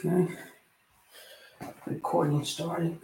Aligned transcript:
Okay. 0.00 0.26
Recording 1.86 2.44
started. 2.44 2.98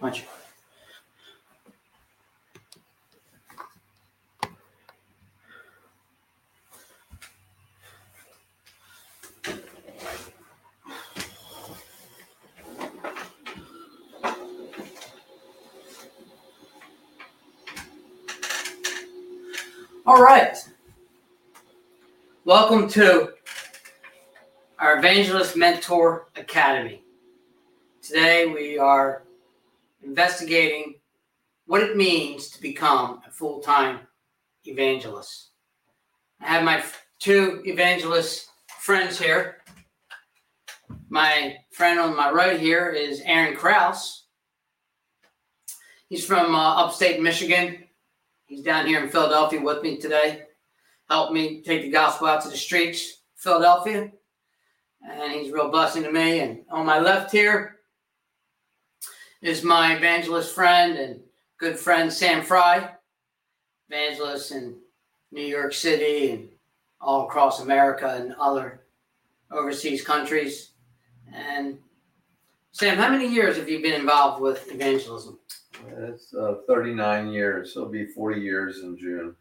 Watch. 0.00 0.24
All 20.06 20.22
right. 20.22 20.56
Welcome 22.46 22.88
to 22.90 23.32
our 24.78 24.98
Evangelist 24.98 25.56
Mentor 25.56 26.28
Academy. 26.36 27.02
Today 28.00 28.46
we 28.46 28.78
are 28.78 29.24
investigating 30.04 30.94
what 31.66 31.82
it 31.82 31.96
means 31.96 32.48
to 32.50 32.62
become 32.62 33.20
a 33.26 33.32
full 33.32 33.58
time 33.58 33.98
evangelist. 34.64 35.48
I 36.40 36.46
have 36.46 36.62
my 36.62 36.84
two 37.18 37.62
evangelist 37.64 38.48
friends 38.78 39.18
here. 39.18 39.56
My 41.08 41.56
friend 41.72 41.98
on 41.98 42.14
my 42.14 42.30
right 42.30 42.60
here 42.60 42.90
is 42.90 43.22
Aaron 43.24 43.56
Krause. 43.56 44.26
He's 46.08 46.24
from 46.24 46.54
uh, 46.54 46.76
upstate 46.76 47.20
Michigan. 47.20 47.78
He's 48.46 48.62
down 48.62 48.86
here 48.86 49.02
in 49.02 49.10
Philadelphia 49.10 49.60
with 49.60 49.82
me 49.82 49.96
today. 49.96 50.45
Helped 51.08 51.32
me 51.32 51.62
take 51.62 51.82
the 51.82 51.90
gospel 51.90 52.26
out 52.26 52.42
to 52.42 52.48
the 52.48 52.56
streets, 52.56 53.20
Philadelphia. 53.36 54.10
And 55.08 55.32
he's 55.32 55.50
a 55.50 55.54
real 55.54 55.70
blessing 55.70 56.02
to 56.02 56.12
me. 56.12 56.40
And 56.40 56.62
on 56.70 56.84
my 56.84 56.98
left 56.98 57.30
here 57.30 57.76
is 59.40 59.62
my 59.62 59.94
evangelist 59.94 60.54
friend 60.54 60.96
and 60.96 61.20
good 61.58 61.78
friend 61.78 62.12
Sam 62.12 62.42
Frey, 62.42 62.88
evangelist 63.88 64.50
in 64.50 64.76
New 65.30 65.44
York 65.44 65.72
City 65.72 66.32
and 66.32 66.48
all 67.00 67.26
across 67.26 67.60
America 67.60 68.16
and 68.18 68.34
other 68.40 68.82
overseas 69.50 70.04
countries. 70.04 70.72
And 71.32 71.78
Sam, 72.72 72.98
how 72.98 73.10
many 73.10 73.26
years 73.26 73.56
have 73.56 73.68
you 73.68 73.80
been 73.80 74.00
involved 74.00 74.42
with 74.42 74.72
evangelism? 74.72 75.38
It's 75.98 76.34
uh, 76.34 76.56
39 76.66 77.30
years. 77.30 77.72
It'll 77.76 77.88
be 77.88 78.06
40 78.06 78.40
years 78.40 78.80
in 78.80 78.98
June. 78.98 79.36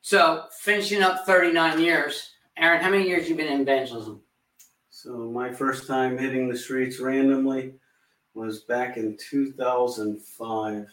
So 0.00 0.44
finishing 0.60 1.02
up 1.02 1.26
39 1.26 1.80
years. 1.80 2.32
Aaron, 2.56 2.82
how 2.82 2.90
many 2.90 3.06
years 3.06 3.28
you 3.28 3.36
been 3.36 3.46
in 3.46 3.60
evangelism? 3.60 4.20
So 4.90 5.30
my 5.30 5.52
first 5.52 5.86
time 5.86 6.18
hitting 6.18 6.48
the 6.48 6.56
streets 6.56 6.98
randomly 6.98 7.74
was 8.34 8.60
back 8.60 8.96
in 8.96 9.16
2005. 9.16 10.86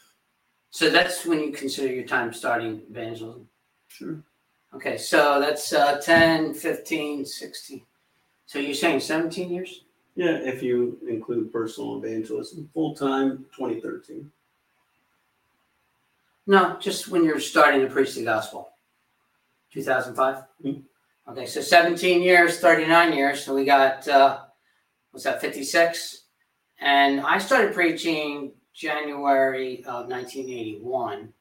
So 0.69 0.89
that's 0.89 1.25
when 1.25 1.39
you 1.39 1.51
consider 1.51 1.93
your 1.93 2.03
time 2.03 2.33
starting 2.33 2.81
evangelism. 2.89 3.47
Sure. 3.87 4.21
Okay, 4.73 4.97
so 4.97 5.39
that's 5.39 5.71
uh, 5.71 6.01
10, 6.01 6.53
15, 6.53 7.25
16. 7.25 7.81
So 8.45 8.59
you're 8.59 8.73
saying 8.73 8.99
17 8.99 9.49
years? 9.49 9.85
Yeah, 10.15 10.37
if 10.43 10.61
you 10.61 10.99
include 11.09 11.51
personal 11.51 12.03
evangelism, 12.03 12.69
full 12.73 12.93
time 12.93 13.45
2013. 13.55 14.29
No, 16.47 16.77
just 16.79 17.07
when 17.07 17.23
you're 17.23 17.39
starting 17.39 17.81
to 17.81 17.87
preach 17.87 18.15
the 18.15 18.23
gospel. 18.23 18.74
2005? 19.75 20.43
Mhm. 20.63 20.83
Okay, 21.27 21.45
so 21.45 21.61
17 21.61 22.21
years, 22.21 22.59
39 22.59 23.13
years. 23.13 23.43
So 23.43 23.53
we 23.53 23.65
got, 23.65 24.07
uh, 24.07 24.41
what's 25.11 25.25
that, 25.25 25.41
56? 25.41 26.25
And 26.79 27.21
I 27.21 27.37
started 27.39 27.73
preaching 27.73 28.53
January 28.73 29.83
of 29.85 30.07
1981. 30.07 31.33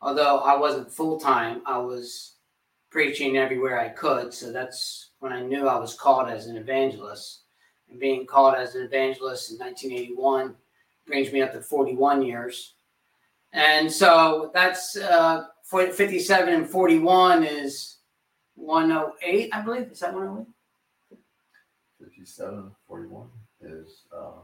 Although 0.00 0.38
I 0.38 0.56
wasn't 0.56 0.90
full 0.90 1.18
time, 1.20 1.62
I 1.66 1.78
was 1.78 2.36
preaching 2.90 3.36
everywhere 3.36 3.78
I 3.78 3.88
could. 3.88 4.32
So 4.32 4.52
that's 4.52 5.10
when 5.20 5.32
I 5.32 5.42
knew 5.42 5.68
I 5.68 5.78
was 5.78 5.94
called 5.94 6.28
as 6.28 6.46
an 6.46 6.56
evangelist. 6.56 7.42
And 7.88 8.00
being 8.00 8.26
called 8.26 8.54
as 8.54 8.74
an 8.74 8.82
evangelist 8.84 9.52
in 9.52 9.58
1981 9.58 10.56
brings 11.06 11.32
me 11.32 11.42
up 11.42 11.52
to 11.52 11.60
41 11.60 12.22
years. 12.22 12.74
And 13.52 13.90
so 13.92 14.50
that's 14.54 14.96
uh, 14.96 15.46
57 15.62 16.52
and 16.52 16.68
41 16.68 17.44
is 17.44 17.98
108, 18.56 19.50
I 19.52 19.60
believe. 19.62 19.90
Is 19.90 20.00
that 20.00 20.14
108? 20.14 20.46
57, 22.00 22.70
41 22.86 23.28
is 23.62 24.02
uh, 24.14 24.42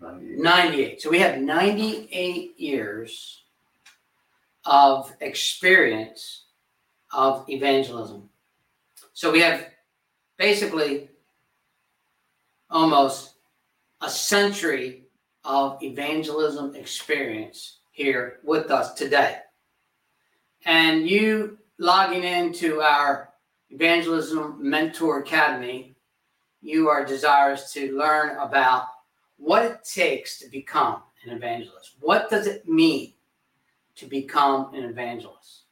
98. 0.00 0.38
98. 0.38 1.02
So 1.02 1.10
we 1.10 1.18
have 1.18 1.38
98 1.38 2.58
years 2.58 3.42
of 4.64 5.12
experience 5.20 6.44
of 7.12 7.44
evangelism. 7.48 8.28
So 9.12 9.30
we 9.30 9.40
have 9.40 9.66
basically 10.38 11.08
almost 12.70 13.34
a 14.00 14.08
century 14.08 15.04
of 15.44 15.82
evangelism 15.82 16.74
experience 16.74 17.78
here 17.90 18.38
with 18.42 18.70
us 18.70 18.94
today. 18.94 19.41
And 20.64 21.08
you 21.08 21.58
logging 21.78 22.24
into 22.24 22.80
our 22.80 23.30
Evangelism 23.70 24.58
Mentor 24.60 25.20
Academy, 25.20 25.94
you 26.60 26.88
are 26.88 27.04
desirous 27.04 27.72
to 27.72 27.96
learn 27.96 28.38
about 28.38 28.84
what 29.38 29.64
it 29.64 29.84
takes 29.84 30.38
to 30.38 30.48
become 30.48 31.02
an 31.24 31.30
evangelist. 31.30 31.96
What 32.00 32.30
does 32.30 32.46
it 32.46 32.68
mean 32.68 33.14
to 33.96 34.06
become 34.06 34.72
an 34.74 34.84
evangelist? 34.84 35.62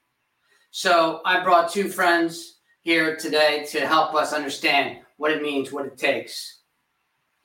So 0.72 1.20
I 1.24 1.44
brought 1.44 1.70
two 1.70 1.88
friends 1.88 2.56
here 2.82 3.16
today 3.16 3.64
to 3.70 3.86
help 3.86 4.14
us 4.14 4.32
understand 4.32 4.98
what 5.18 5.30
it 5.30 5.42
means, 5.42 5.70
what 5.70 5.86
it 5.86 5.98
takes, 5.98 6.60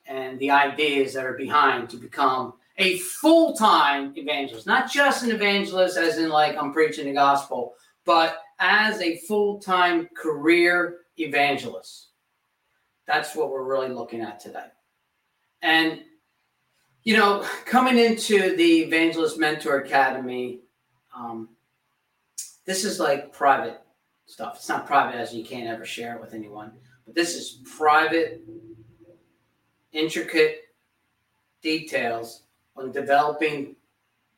and 0.06 0.38
the 0.38 0.50
ideas 0.50 1.14
that 1.14 1.26
are 1.26 1.34
behind 1.34 1.90
to 1.90 1.96
become 1.96 2.54
a 2.78 2.98
full-time 2.98 4.12
evangelist 4.16 4.66
not 4.66 4.90
just 4.90 5.22
an 5.22 5.30
evangelist 5.30 5.96
as 5.96 6.18
in 6.18 6.28
like 6.28 6.56
i'm 6.56 6.72
preaching 6.72 7.06
the 7.06 7.12
gospel 7.12 7.74
but 8.04 8.40
as 8.58 9.00
a 9.00 9.18
full-time 9.18 10.08
career 10.16 11.00
evangelist. 11.18 12.08
That's 13.06 13.34
what 13.34 13.50
we're 13.50 13.64
really 13.64 13.88
looking 13.88 14.20
at 14.20 14.40
today. 14.40 14.66
And 15.62 16.00
you 17.02 17.16
know 17.16 17.46
coming 17.64 17.98
into 17.98 18.56
the 18.56 18.82
evangelist 18.82 19.38
mentor 19.38 19.78
academy 19.78 20.60
um, 21.16 21.48
this 22.66 22.84
is 22.84 22.98
like 22.98 23.32
private 23.32 23.80
stuff. 24.26 24.56
It's 24.56 24.68
not 24.68 24.86
private 24.86 25.16
as 25.16 25.32
you 25.32 25.44
can't 25.44 25.68
ever 25.68 25.84
share 25.84 26.16
it 26.16 26.20
with 26.20 26.34
anyone 26.34 26.72
but 27.04 27.14
this 27.14 27.34
is 27.34 27.62
private 27.76 28.42
intricate 29.92 30.62
details 31.62 32.42
on 32.76 32.92
developing 32.92 33.76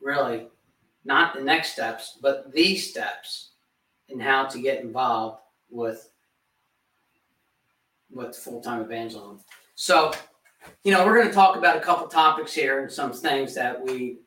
really 0.00 0.47
not 1.04 1.34
the 1.34 1.43
next 1.43 1.72
steps, 1.72 2.19
but 2.21 2.53
these 2.53 2.91
steps 2.91 3.50
in 4.09 4.21
how 4.21 4.47
to 4.47 4.60
get 4.60 4.82
involved 4.82 5.41
with 5.71 6.10
with 8.10 8.37
full-time 8.37 8.81
evangelism. 8.81 9.41
So, 9.75 10.12
you 10.82 10.93
know, 10.93 11.04
we're 11.04 11.16
going 11.16 11.28
to 11.28 11.34
talk 11.34 11.56
about 11.56 11.77
a 11.77 11.81
couple 11.81 12.06
topics 12.09 12.54
here 12.54 12.81
and 12.81 12.91
some 12.91 13.12
things 13.12 13.54
that 13.54 13.81
we 13.84 14.19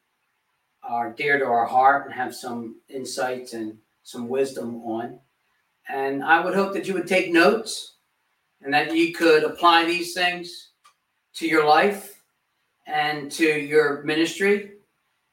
are 0.83 1.11
dear 1.11 1.39
to 1.39 1.45
our 1.45 1.65
heart 1.65 2.05
and 2.05 2.13
have 2.13 2.35
some 2.35 2.75
insights 2.89 3.53
and 3.53 3.77
some 4.03 4.27
wisdom 4.27 4.83
on. 4.83 5.19
And 5.89 6.23
I 6.23 6.43
would 6.43 6.53
hope 6.53 6.73
that 6.73 6.87
you 6.87 6.93
would 6.93 7.07
take 7.07 7.33
notes 7.33 7.95
and 8.61 8.73
that 8.73 8.95
you 8.95 9.13
could 9.13 9.43
apply 9.43 9.85
these 9.85 10.13
things 10.13 10.69
to 11.33 11.47
your 11.47 11.65
life 11.65 12.20
and 12.87 13.31
to 13.31 13.45
your 13.45 14.03
ministry 14.03 14.73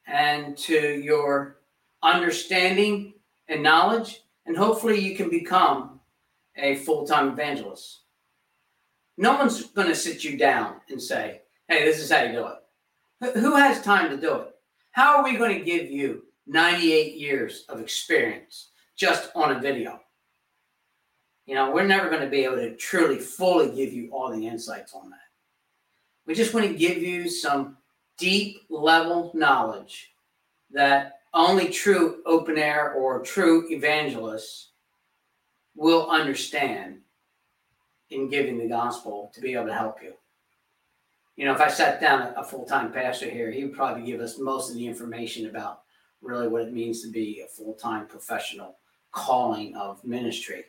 and 0.06 0.56
to 0.56 1.00
your 1.00 1.58
understanding 2.02 3.14
and 3.48 3.62
knowledge. 3.62 4.22
And 4.46 4.56
hopefully, 4.56 4.98
you 4.98 5.14
can 5.16 5.28
become 5.28 6.00
a 6.56 6.76
full 6.76 7.06
time 7.06 7.28
evangelist. 7.28 8.02
No 9.16 9.36
one's 9.36 9.66
going 9.66 9.88
to 9.88 9.94
sit 9.94 10.24
you 10.24 10.36
down 10.36 10.76
and 10.88 11.00
say, 11.02 11.42
hey, 11.68 11.84
this 11.84 11.98
is 11.98 12.10
how 12.10 12.22
you 12.22 12.32
do 12.32 12.46
it. 12.46 13.34
Who 13.34 13.56
has 13.56 13.82
time 13.82 14.10
to 14.10 14.16
do 14.16 14.36
it? 14.36 14.54
How 14.92 15.16
are 15.16 15.24
we 15.24 15.36
going 15.36 15.58
to 15.58 15.64
give 15.64 15.90
you 15.90 16.22
98 16.46 17.16
years 17.16 17.64
of 17.68 17.80
experience 17.80 18.70
just 18.96 19.30
on 19.34 19.56
a 19.56 19.60
video? 19.60 20.00
You 21.46 21.54
know, 21.54 21.70
we're 21.70 21.86
never 21.86 22.10
going 22.10 22.22
to 22.22 22.28
be 22.28 22.44
able 22.44 22.56
to 22.56 22.76
truly, 22.76 23.18
fully 23.18 23.74
give 23.74 23.92
you 23.92 24.10
all 24.12 24.30
the 24.30 24.46
insights 24.46 24.94
on 24.94 25.10
that. 25.10 25.27
We 26.28 26.34
just 26.34 26.52
want 26.52 26.66
to 26.66 26.74
give 26.74 26.98
you 26.98 27.30
some 27.30 27.78
deep 28.18 28.60
level 28.68 29.32
knowledge 29.34 30.12
that 30.70 31.20
only 31.32 31.70
true 31.70 32.18
open 32.26 32.58
air 32.58 32.92
or 32.92 33.22
true 33.22 33.66
evangelists 33.70 34.72
will 35.74 36.10
understand 36.10 36.98
in 38.10 38.28
giving 38.28 38.58
the 38.58 38.68
gospel 38.68 39.32
to 39.34 39.40
be 39.40 39.54
able 39.54 39.68
to 39.68 39.72
help 39.72 40.02
you. 40.02 40.12
You 41.36 41.46
know, 41.46 41.54
if 41.54 41.62
I 41.62 41.68
sat 41.68 41.98
down 41.98 42.34
a, 42.36 42.44
full 42.44 42.66
time 42.66 42.92
pastor 42.92 43.30
here, 43.30 43.50
he 43.50 43.64
would 43.64 43.74
probably 43.74 44.04
give 44.04 44.20
us 44.20 44.38
most 44.38 44.68
of 44.68 44.76
the 44.76 44.86
information 44.86 45.48
about 45.48 45.80
really 46.20 46.48
what 46.48 46.62
it 46.62 46.74
means 46.74 47.00
to 47.02 47.10
be 47.10 47.40
a 47.40 47.48
full 47.48 47.72
time 47.72 48.06
professional 48.06 48.76
calling 49.12 49.74
of 49.76 50.04
ministry. 50.04 50.66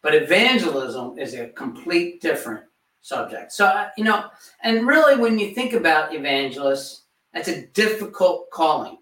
But 0.00 0.14
evangelism 0.14 1.18
is 1.18 1.34
a 1.34 1.48
complete 1.48 2.22
different 2.22 2.64
subject. 3.02 3.52
So, 3.52 3.66
uh, 3.66 3.90
you 3.98 4.04
know, 4.04 4.30
and 4.62 4.86
really 4.86 5.20
when 5.20 5.38
you 5.38 5.54
think 5.54 5.74
about 5.74 6.14
evangelists, 6.14 7.02
that's 7.34 7.48
a 7.48 7.66
difficult 7.68 8.50
calling. 8.50 8.96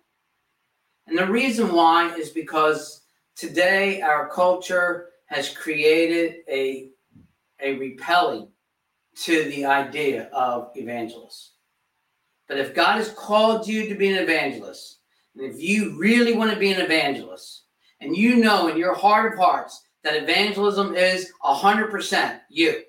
And 1.07 1.19
the 1.19 1.27
reason 1.27 1.73
why 1.73 2.15
is 2.15 2.31
because 2.31 3.03
today 3.37 4.01
our 4.01 4.29
culture 4.29 5.09
has 5.27 5.55
created 5.55 6.37
a, 6.49 6.91
a 7.63 7.77
repelling 7.77 8.49
to 9.17 9.45
the 9.51 9.65
idea 9.67 10.29
of 10.33 10.71
evangelists. 10.75 11.53
But 12.49 12.59
if 12.59 12.75
God 12.75 12.97
has 12.97 13.13
called 13.13 13.67
you 13.67 13.89
to 13.89 13.95
be 13.95 14.11
an 14.11 14.23
evangelist, 14.23 14.99
and 15.37 15.45
if 15.45 15.61
you 15.61 15.97
really 15.99 16.35
want 16.35 16.53
to 16.53 16.59
be 16.59 16.73
an 16.73 16.81
evangelist, 16.81 17.65
and 18.01 18.17
you 18.17 18.37
know 18.37 18.69
in 18.69 18.77
your 18.77 18.95
heart 18.95 19.33
of 19.33 19.39
hearts 19.39 19.83
that 20.03 20.21
evangelism 20.21 20.95
is 20.95 21.31
100% 21.45 22.41
you, 22.49 22.83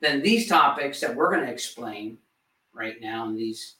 then 0.00 0.22
these 0.22 0.48
topics 0.48 1.00
that 1.00 1.14
we're 1.14 1.30
going 1.30 1.46
to 1.46 1.52
explain 1.52 2.18
right 2.72 3.00
now 3.00 3.28
in 3.28 3.36
these 3.36 3.76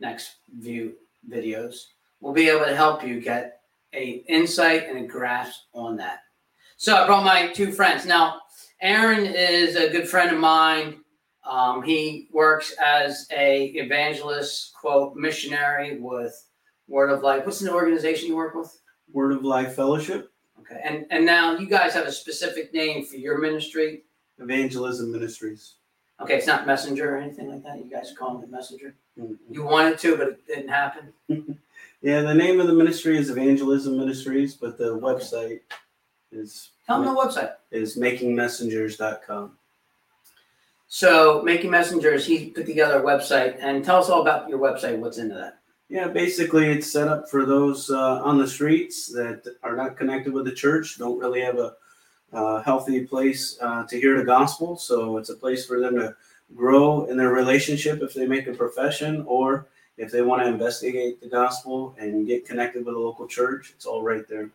next 0.00 0.36
few 0.62 0.94
videos 1.28 1.84
will 2.20 2.32
be 2.32 2.48
able 2.48 2.64
to 2.64 2.76
help 2.76 3.04
you 3.04 3.20
get 3.20 3.60
a 3.92 4.24
insight 4.28 4.88
and 4.88 4.98
a 4.98 5.06
grasp 5.06 5.62
on 5.72 5.96
that. 5.96 6.20
So 6.76 6.96
I 6.96 7.06
brought 7.06 7.24
my 7.24 7.48
two 7.48 7.72
friends. 7.72 8.06
Now, 8.06 8.40
Aaron 8.80 9.26
is 9.26 9.76
a 9.76 9.90
good 9.90 10.08
friend 10.08 10.32
of 10.32 10.40
mine. 10.40 11.00
Um, 11.48 11.82
he 11.82 12.28
works 12.32 12.74
as 12.84 13.26
a 13.36 13.66
evangelist, 13.66 14.72
quote, 14.74 15.14
missionary 15.16 15.98
with 15.98 16.34
Word 16.88 17.10
of 17.10 17.22
Life. 17.22 17.44
What's 17.44 17.60
the 17.60 17.72
organization 17.72 18.28
you 18.28 18.36
work 18.36 18.54
with? 18.54 18.80
Word 19.12 19.32
of 19.32 19.44
Life 19.44 19.74
Fellowship, 19.74 20.30
Okay, 20.60 20.80
and 20.84 21.06
and 21.10 21.24
now 21.24 21.56
you 21.56 21.66
guys 21.66 21.94
have 21.94 22.06
a 22.06 22.12
specific 22.12 22.72
name 22.72 23.04
for 23.04 23.16
your 23.16 23.38
ministry. 23.38 24.04
Evangelism 24.40 25.12
Ministries. 25.12 25.74
Okay, 26.20 26.36
it's 26.36 26.46
not 26.46 26.66
Messenger 26.66 27.14
or 27.14 27.18
anything 27.18 27.48
like 27.50 27.62
that. 27.62 27.78
You 27.78 27.90
guys 27.90 28.12
call 28.18 28.42
it 28.42 28.50
Messenger. 28.50 28.94
Mhm. 29.18 29.36
You 29.50 29.62
wanted 29.64 29.98
to, 30.00 30.16
but 30.16 30.28
it 30.28 30.46
didn't 30.46 30.68
happen. 30.68 31.12
Yeah, 32.02 32.22
the 32.22 32.32
name 32.32 32.58
of 32.60 32.66
the 32.66 32.72
ministry 32.72 33.18
is 33.18 33.28
Evangelism 33.28 33.98
Ministries, 33.98 34.54
but 34.54 34.78
the 34.78 34.98
website 34.98 35.60
is 36.32 36.70
Tell 36.86 37.02
them 37.02 37.14
the 37.14 37.20
website. 37.20 37.52
is 37.70 37.98
makingmessengers.com. 37.98 39.58
So, 40.88 41.42
Making 41.42 41.70
Messengers, 41.70 42.24
he 42.26 42.46
put 42.52 42.64
together 42.64 43.00
a 43.00 43.04
website, 43.04 43.58
and 43.60 43.84
tell 43.84 43.96
us 43.98 44.08
all 44.08 44.22
about 44.22 44.48
your 44.48 44.58
website. 44.58 44.98
What's 44.98 45.18
into 45.18 45.34
that? 45.34 45.58
Yeah, 45.90 46.08
basically, 46.08 46.70
it's 46.70 46.90
set 46.90 47.06
up 47.06 47.28
for 47.28 47.44
those 47.44 47.90
uh, 47.90 48.22
on 48.24 48.38
the 48.38 48.46
streets 48.48 49.06
that 49.12 49.42
are 49.62 49.76
not 49.76 49.98
connected 49.98 50.32
with 50.32 50.46
the 50.46 50.52
church, 50.52 50.96
don't 50.98 51.18
really 51.18 51.42
have 51.42 51.58
a 51.58 51.74
uh, 52.32 52.62
healthy 52.62 53.06
place 53.06 53.58
uh, 53.60 53.84
to 53.86 54.00
hear 54.00 54.18
the 54.18 54.24
gospel. 54.24 54.76
So 54.76 55.16
it's 55.18 55.30
a 55.30 55.36
place 55.36 55.66
for 55.66 55.80
them 55.80 55.96
to 55.96 56.14
grow 56.54 57.04
in 57.06 57.16
their 57.16 57.30
relationship 57.30 58.02
if 58.02 58.14
they 58.14 58.26
make 58.26 58.46
a 58.46 58.54
profession 58.54 59.24
or 59.26 59.66
if 59.96 60.10
they 60.10 60.22
want 60.22 60.42
to 60.42 60.48
investigate 60.48 61.20
the 61.20 61.28
gospel 61.28 61.94
and 61.98 62.26
get 62.26 62.46
connected 62.46 62.84
with 62.84 62.94
a 62.94 62.98
local 62.98 63.26
church. 63.26 63.72
It's 63.74 63.86
all 63.86 64.02
right 64.02 64.26
there. 64.28 64.50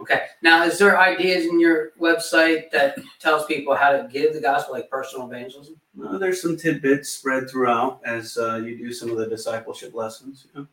Okay. 0.00 0.26
Now, 0.40 0.64
is 0.64 0.78
there 0.78 0.98
ideas 0.98 1.44
in 1.44 1.60
your 1.60 1.90
website 2.00 2.70
that 2.70 2.98
tells 3.18 3.44
people 3.44 3.74
how 3.74 3.92
to 3.92 4.08
give 4.10 4.32
the 4.32 4.40
gospel, 4.40 4.74
like 4.74 4.88
personal 4.88 5.26
evangelism? 5.26 5.76
Uh, 6.02 6.16
there's 6.16 6.40
some 6.40 6.56
tidbits 6.56 7.10
spread 7.10 7.50
throughout 7.50 8.00
as 8.04 8.38
uh, 8.38 8.56
you 8.56 8.78
do 8.78 8.92
some 8.92 9.10
of 9.10 9.18
the 9.18 9.26
discipleship 9.26 9.94
lessons. 9.94 10.46
You 10.46 10.60
know? 10.60 10.66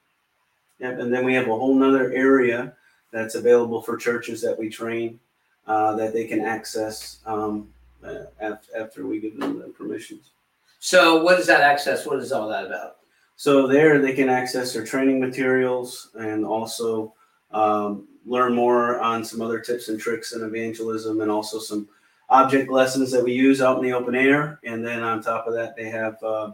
Yep, 0.79 0.99
and 0.99 1.13
then 1.13 1.25
we 1.25 1.33
have 1.33 1.47
a 1.47 1.57
whole 1.57 1.75
nother 1.75 2.13
area 2.13 2.73
that's 3.11 3.35
available 3.35 3.81
for 3.81 3.97
churches 3.97 4.41
that 4.41 4.57
we 4.57 4.69
train 4.69 5.19
uh, 5.67 5.95
that 5.95 6.13
they 6.13 6.25
can 6.25 6.41
access 6.41 7.19
um, 7.25 7.69
uh, 8.03 8.25
af- 8.39 8.69
after 8.77 9.05
we 9.05 9.19
give 9.19 9.39
them 9.39 9.59
the 9.59 9.67
permissions. 9.67 10.31
So, 10.79 11.23
what 11.23 11.39
is 11.39 11.47
that 11.47 11.61
access? 11.61 12.05
What 12.05 12.19
is 12.19 12.31
all 12.31 12.47
that 12.49 12.65
about? 12.65 12.97
So 13.37 13.67
there 13.67 13.99
they 13.99 14.13
can 14.13 14.29
access 14.29 14.73
their 14.73 14.83
training 14.83 15.19
materials 15.19 16.09
and 16.15 16.43
also 16.43 17.13
um, 17.51 18.07
learn 18.25 18.55
more 18.55 18.99
on 18.99 19.23
some 19.23 19.41
other 19.41 19.59
tips 19.59 19.89
and 19.89 19.99
tricks 19.99 20.33
in 20.33 20.43
evangelism 20.43 21.21
and 21.21 21.29
also 21.29 21.59
some 21.59 21.87
object 22.29 22.71
lessons 22.71 23.11
that 23.11 23.23
we 23.23 23.33
use 23.33 23.61
out 23.61 23.77
in 23.77 23.83
the 23.83 23.93
open 23.93 24.15
air. 24.15 24.59
And 24.63 24.85
then 24.85 25.03
on 25.03 25.21
top 25.21 25.45
of 25.45 25.53
that, 25.53 25.75
they 25.75 25.87
have 25.87 26.21
uh, 26.23 26.53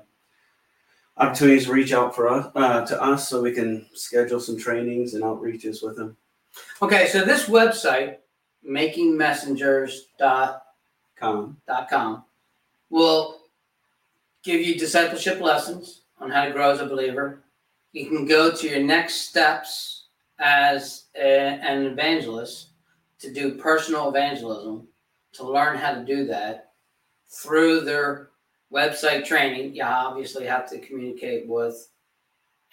opportunities 1.16 1.66
to 1.66 1.72
reach 1.72 1.94
out 1.94 2.14
for 2.14 2.28
us 2.28 2.52
uh, 2.54 2.86
to 2.86 3.02
us 3.02 3.30
so 3.30 3.42
we 3.42 3.54
can 3.54 3.86
schedule 3.94 4.42
some 4.42 4.60
trainings 4.60 5.14
and 5.14 5.24
outreaches 5.24 5.82
with 5.82 5.96
them. 5.96 6.18
Okay, 6.82 7.08
so 7.08 7.24
this 7.24 7.46
website, 7.46 8.18
makingmessengers.com, 8.68 10.60
Com. 11.20 12.26
will 12.90 13.40
give 14.44 14.62
you 14.62 14.78
discipleship 14.78 15.40
lessons 15.40 16.02
on 16.20 16.32
how 16.32 16.46
to 16.46 16.52
grow 16.52 16.72
as 16.72 16.82
a 16.82 16.86
believer. 16.86 17.44
You 17.92 18.08
can 18.08 18.26
go 18.26 18.52
to 18.52 18.70
your 18.70 18.84
next 18.84 19.30
steps 19.30 20.08
as 20.40 21.06
a- 21.16 21.60
an 21.62 21.86
evangelist 21.86 22.70
to 23.20 23.32
do 23.32 23.56
personal 23.56 24.10
evangelism, 24.10 24.88
to 25.34 25.44
learn 25.44 25.78
how 25.78 25.94
to 25.94 26.04
do 26.04 26.26
that 26.26 26.74
through 27.28 27.82
their 27.82 28.32
website 28.72 29.26
training. 29.26 29.76
You 29.76 29.84
obviously 29.84 30.46
have 30.46 30.68
to 30.70 30.80
communicate 30.80 31.48
with 31.48 31.90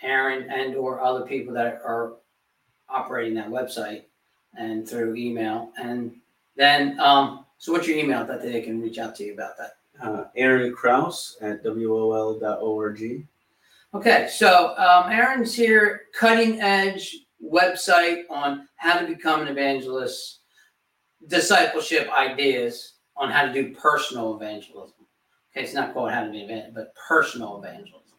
Aaron 0.02 0.50
and 0.50 0.74
or 0.74 1.00
other 1.00 1.26
people 1.26 1.54
that 1.54 1.82
are 1.84 2.14
operating 2.88 3.34
that 3.34 3.50
website 3.50 4.06
and 4.56 4.88
through 4.88 5.14
email. 5.16 5.72
And 5.80 6.16
then, 6.56 6.98
um, 7.00 7.46
so 7.58 7.72
what's 7.72 7.86
your 7.86 7.98
email 7.98 8.24
that 8.24 8.42
they 8.42 8.60
can 8.60 8.80
reach 8.80 8.98
out 8.98 9.14
to 9.16 9.24
you 9.24 9.34
about 9.34 9.56
that? 9.58 9.76
Uh, 10.02 10.24
Aaron 10.36 10.72
Krause 10.74 11.36
at 11.42 11.62
wol.org. 11.64 13.26
Okay, 13.92 14.28
so 14.32 14.76
um, 14.78 15.10
Aaron's 15.10 15.54
here, 15.54 16.02
cutting 16.18 16.60
edge 16.60 17.26
website 17.44 18.22
on 18.30 18.68
how 18.76 18.98
to 18.98 19.06
become 19.06 19.42
an 19.42 19.48
evangelist, 19.48 20.40
discipleship 21.26 22.08
ideas 22.16 22.94
on 23.16 23.30
how 23.30 23.44
to 23.44 23.52
do 23.52 23.74
personal 23.74 24.36
evangelism. 24.36 24.94
Okay, 25.52 25.64
it's 25.64 25.74
not 25.74 25.92
called 25.92 26.12
how 26.12 26.24
to 26.24 26.30
be 26.30 26.42
evangelist, 26.42 26.74
but 26.74 26.94
personal 26.94 27.58
evangelism. 27.58 28.16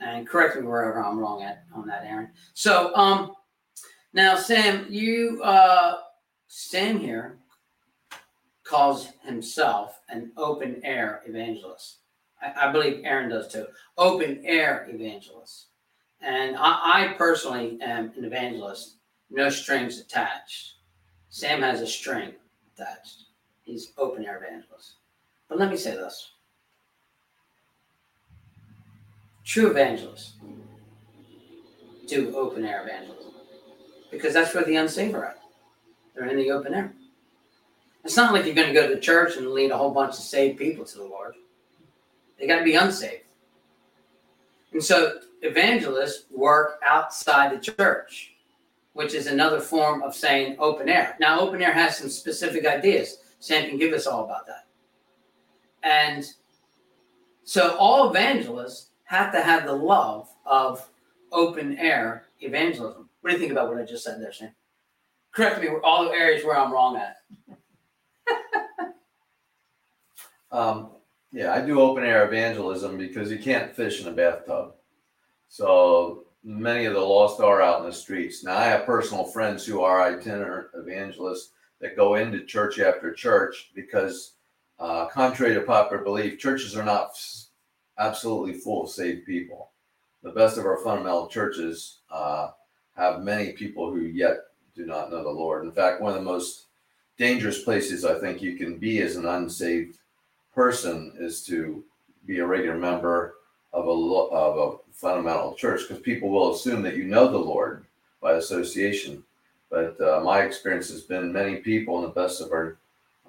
And 0.00 0.26
correct 0.26 0.56
me 0.56 0.62
wherever 0.62 1.04
I'm 1.04 1.18
wrong 1.18 1.42
at 1.42 1.64
on 1.74 1.86
that, 1.88 2.04
Aaron. 2.04 2.30
So 2.54 2.94
um, 2.96 3.32
now, 4.12 4.36
Sam, 4.36 4.86
you 4.90 5.42
uh, 5.42 5.98
Sam 6.48 6.98
here 6.98 7.38
calls 8.62 9.08
himself 9.24 10.00
an 10.10 10.32
open 10.36 10.80
air 10.84 11.22
evangelist. 11.26 11.98
I, 12.40 12.68
I 12.68 12.72
believe 12.72 13.02
Aaron 13.04 13.30
does 13.30 13.48
too 13.48 13.66
open 13.96 14.42
air 14.44 14.86
evangelist. 14.90 15.68
And 16.20 16.56
I, 16.56 17.10
I 17.10 17.14
personally 17.16 17.78
am 17.80 18.12
an 18.16 18.24
evangelist, 18.24 18.96
no 19.30 19.48
strings 19.48 19.98
attached. 19.98 20.74
Sam 21.30 21.62
has 21.62 21.80
a 21.80 21.86
string 21.86 22.32
attached. 22.74 23.24
He's 23.62 23.92
open 23.96 24.24
air 24.24 24.36
evangelist. 24.36 24.96
But 25.48 25.58
let 25.58 25.70
me 25.70 25.76
say 25.76 25.92
this. 25.92 26.32
True 29.44 29.70
evangelists 29.70 30.34
do 32.06 32.36
open 32.36 32.64
air 32.66 32.82
evangelism 32.86 33.31
because 34.12 34.34
that's 34.34 34.54
where 34.54 34.62
the 34.62 34.76
unsaved 34.76 35.14
are 35.14 35.24
at. 35.24 35.38
They're 36.14 36.28
in 36.28 36.36
the 36.36 36.52
open 36.52 36.74
air. 36.74 36.92
It's 38.04 38.16
not 38.16 38.32
like 38.32 38.44
you're 38.44 38.54
going 38.54 38.68
to 38.68 38.74
go 38.74 38.88
to 38.88 38.94
the 38.94 39.00
church 39.00 39.36
and 39.36 39.50
lead 39.50 39.70
a 39.70 39.78
whole 39.78 39.90
bunch 39.90 40.10
of 40.10 40.20
saved 40.20 40.58
people 40.58 40.84
to 40.84 40.98
the 40.98 41.04
Lord. 41.04 41.34
They 42.38 42.46
got 42.46 42.58
to 42.58 42.64
be 42.64 42.74
unsaved. 42.74 43.24
And 44.72 44.82
so 44.82 45.20
evangelists 45.40 46.26
work 46.30 46.80
outside 46.84 47.52
the 47.52 47.72
church, 47.72 48.34
which 48.92 49.14
is 49.14 49.26
another 49.26 49.60
form 49.60 50.02
of 50.02 50.14
saying 50.14 50.56
open 50.58 50.88
air. 50.88 51.16
Now, 51.18 51.40
open 51.40 51.62
air 51.62 51.72
has 51.72 51.96
some 51.96 52.08
specific 52.08 52.66
ideas. 52.66 53.18
Sam 53.38 53.68
can 53.68 53.78
give 53.78 53.92
us 53.92 54.06
all 54.06 54.24
about 54.24 54.46
that. 54.46 54.66
And 55.82 56.24
so 57.44 57.76
all 57.76 58.10
evangelists 58.10 58.90
have 59.04 59.32
to 59.32 59.40
have 59.40 59.64
the 59.64 59.72
love 59.72 60.28
of 60.44 60.88
open 61.32 61.78
air 61.78 62.24
evangelism. 62.40 63.08
What 63.22 63.30
do 63.30 63.36
you 63.36 63.40
think 63.40 63.52
about 63.52 63.68
what 63.68 63.80
I 63.80 63.84
just 63.84 64.04
said 64.04 64.20
there, 64.20 64.32
Sam? 64.32 64.52
Correct 65.32 65.62
me, 65.62 65.68
all 65.82 66.04
the 66.04 66.10
areas 66.10 66.44
where 66.44 66.58
I'm 66.58 66.72
wrong 66.72 66.96
at. 66.96 67.16
Um, 70.50 70.90
yeah, 71.32 71.54
I 71.54 71.62
do 71.64 71.80
open 71.80 72.04
air 72.04 72.26
evangelism 72.26 72.98
because 72.98 73.30
you 73.32 73.38
can't 73.38 73.74
fish 73.74 74.02
in 74.02 74.08
a 74.08 74.12
bathtub. 74.12 74.74
So 75.48 76.24
many 76.44 76.84
of 76.84 76.92
the 76.94 77.00
lost 77.00 77.40
are 77.40 77.62
out 77.62 77.80
in 77.80 77.86
the 77.86 77.92
streets. 77.92 78.44
Now, 78.44 78.58
I 78.58 78.64
have 78.64 78.84
personal 78.84 79.24
friends 79.24 79.64
who 79.64 79.80
are 79.80 80.02
itinerant 80.02 80.68
evangelists 80.74 81.52
that 81.80 81.96
go 81.96 82.16
into 82.16 82.44
church 82.44 82.78
after 82.80 83.14
church 83.14 83.70
because, 83.74 84.34
uh, 84.78 85.06
contrary 85.06 85.54
to 85.54 85.62
popular 85.62 86.04
belief, 86.04 86.38
churches 86.38 86.76
are 86.76 86.84
not 86.84 87.12
s- 87.12 87.48
absolutely 87.98 88.52
full 88.52 88.84
of 88.84 88.90
saved 88.90 89.24
people. 89.24 89.70
The 90.22 90.32
best 90.32 90.58
of 90.58 90.66
our 90.66 90.76
fundamental 90.84 91.28
churches 91.28 92.00
uh, 92.10 92.50
have 92.96 93.22
many 93.22 93.52
people 93.52 93.90
who 93.90 94.00
yet 94.00 94.38
do 94.74 94.86
not 94.86 95.10
know 95.10 95.22
the 95.22 95.30
Lord. 95.30 95.64
In 95.64 95.72
fact, 95.72 96.00
one 96.00 96.12
of 96.12 96.18
the 96.18 96.30
most 96.30 96.66
dangerous 97.18 97.62
places 97.62 98.04
I 98.04 98.18
think 98.18 98.42
you 98.42 98.56
can 98.56 98.78
be 98.78 99.00
as 99.00 99.16
an 99.16 99.26
unsaved 99.26 99.98
person 100.54 101.12
is 101.18 101.44
to 101.46 101.84
be 102.26 102.38
a 102.38 102.46
regular 102.46 102.78
member 102.78 103.34
of 103.72 103.86
a 103.86 103.90
of 103.90 104.58
a 104.58 104.92
fundamental 104.92 105.54
church 105.54 105.82
because 105.82 106.02
people 106.02 106.28
will 106.28 106.54
assume 106.54 106.82
that 106.82 106.96
you 106.96 107.04
know 107.04 107.28
the 107.28 107.38
Lord 107.38 107.84
by 108.20 108.34
association. 108.34 109.22
But 109.70 109.98
uh, 110.00 110.20
my 110.22 110.42
experience 110.42 110.90
has 110.90 111.02
been 111.02 111.32
many 111.32 111.56
people 111.56 111.98
in 111.98 112.02
the 112.02 112.10
best 112.10 112.40
of 112.40 112.52
our 112.52 112.76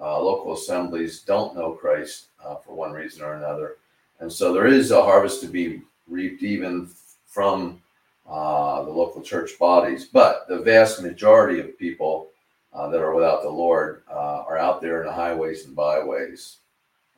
uh, 0.00 0.20
local 0.20 0.52
assemblies 0.52 1.20
don't 1.20 1.56
know 1.56 1.72
Christ 1.72 2.26
uh, 2.44 2.56
for 2.56 2.74
one 2.74 2.92
reason 2.92 3.22
or 3.22 3.34
another, 3.34 3.76
and 4.20 4.30
so 4.30 4.52
there 4.52 4.66
is 4.66 4.90
a 4.90 5.02
harvest 5.02 5.40
to 5.40 5.46
be 5.46 5.82
reaped 6.08 6.42
even 6.42 6.90
from 7.26 7.80
uh, 8.28 8.82
the 8.82 8.90
local 8.90 9.22
church 9.22 9.58
bodies. 9.58 10.06
But 10.06 10.46
the 10.48 10.58
vast 10.58 11.02
majority 11.02 11.60
of 11.60 11.78
people 11.78 12.28
uh, 12.72 12.88
that 12.88 13.00
are 13.00 13.14
without 13.14 13.42
the 13.42 13.50
Lord 13.50 14.02
uh, 14.10 14.44
are 14.48 14.58
out 14.58 14.80
there 14.80 15.02
in 15.02 15.06
the 15.06 15.12
highways 15.12 15.64
and 15.64 15.76
byways. 15.76 16.56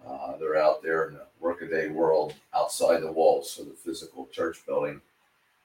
Uh, 0.06 0.36
they're 0.36 0.56
out 0.56 0.82
there 0.82 1.08
in 1.08 1.14
the 1.14 1.26
workaday 1.40 1.88
world 1.88 2.34
outside 2.54 3.00
the 3.00 3.10
walls 3.10 3.58
of 3.58 3.66
the 3.66 3.74
physical 3.74 4.28
church 4.32 4.64
building. 4.66 5.00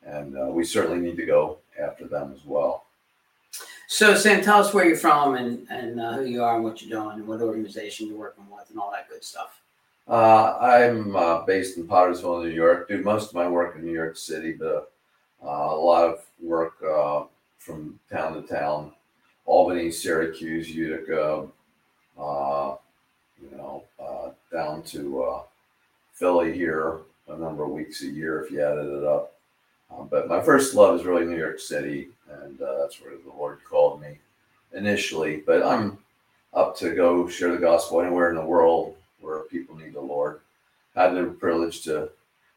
And 0.03 0.37
uh, 0.37 0.45
we 0.45 0.63
certainly 0.63 0.99
need 0.99 1.17
to 1.17 1.25
go 1.25 1.59
after 1.79 2.07
them 2.07 2.31
as 2.33 2.43
well. 2.45 2.85
So, 3.87 4.15
Sam, 4.15 4.41
tell 4.41 4.59
us 4.59 4.73
where 4.73 4.85
you're 4.85 4.95
from 4.95 5.35
and, 5.35 5.67
and 5.69 5.99
uh, 5.99 6.13
who 6.13 6.25
you 6.25 6.43
are 6.43 6.55
and 6.55 6.63
what 6.63 6.81
you're 6.81 6.89
doing 6.89 7.19
and 7.19 7.27
what 7.27 7.41
organization 7.41 8.07
you're 8.07 8.17
working 8.17 8.45
with 8.49 8.69
and 8.69 8.79
all 8.79 8.89
that 8.91 9.09
good 9.09 9.23
stuff. 9.23 9.59
Uh, 10.07 10.57
I'm 10.59 11.15
uh, 11.15 11.45
based 11.45 11.77
in 11.77 11.87
Pottersville, 11.87 12.43
New 12.43 12.49
York. 12.49 12.87
Do 12.87 13.03
most 13.03 13.29
of 13.29 13.35
my 13.35 13.47
work 13.47 13.75
in 13.75 13.85
New 13.85 13.91
York 13.91 14.17
City, 14.17 14.53
but 14.53 14.91
a 15.41 15.75
lot 15.75 16.05
of 16.05 16.25
work 16.41 16.73
uh, 16.83 17.23
from 17.57 17.99
town 18.11 18.41
to 18.41 18.47
town. 18.47 18.91
Albany, 19.45 19.91
Syracuse, 19.91 20.69
Utica, 20.69 21.47
uh, 22.17 22.75
you 23.41 23.57
know, 23.57 23.83
uh, 23.99 24.29
down 24.51 24.83
to 24.83 25.23
uh, 25.23 25.41
Philly 26.13 26.53
here 26.53 26.99
a 27.27 27.37
number 27.37 27.63
of 27.63 27.71
weeks 27.71 28.03
a 28.03 28.07
year 28.07 28.43
if 28.43 28.51
you 28.51 28.61
added 28.63 28.97
it 28.97 29.03
up. 29.03 29.33
Uh, 29.91 30.03
but 30.03 30.27
my 30.27 30.41
first 30.41 30.75
love 30.75 30.99
is 30.99 31.05
really 31.05 31.25
New 31.25 31.37
York 31.37 31.59
City, 31.59 32.09
and 32.29 32.61
uh, 32.61 32.77
that's 32.79 33.01
where 33.01 33.11
the 33.11 33.37
Lord 33.37 33.59
called 33.67 34.01
me 34.01 34.19
initially. 34.73 35.43
But 35.45 35.63
I'm 35.63 35.97
up 36.53 36.77
to 36.77 36.93
go 36.93 37.27
share 37.27 37.51
the 37.51 37.57
gospel 37.57 38.01
anywhere 38.01 38.29
in 38.29 38.35
the 38.35 38.45
world 38.45 38.95
where 39.19 39.41
people 39.41 39.75
need 39.75 39.93
the 39.93 40.01
Lord. 40.01 40.41
Had 40.95 41.15
the 41.15 41.23
privilege 41.23 41.81
to 41.83 42.09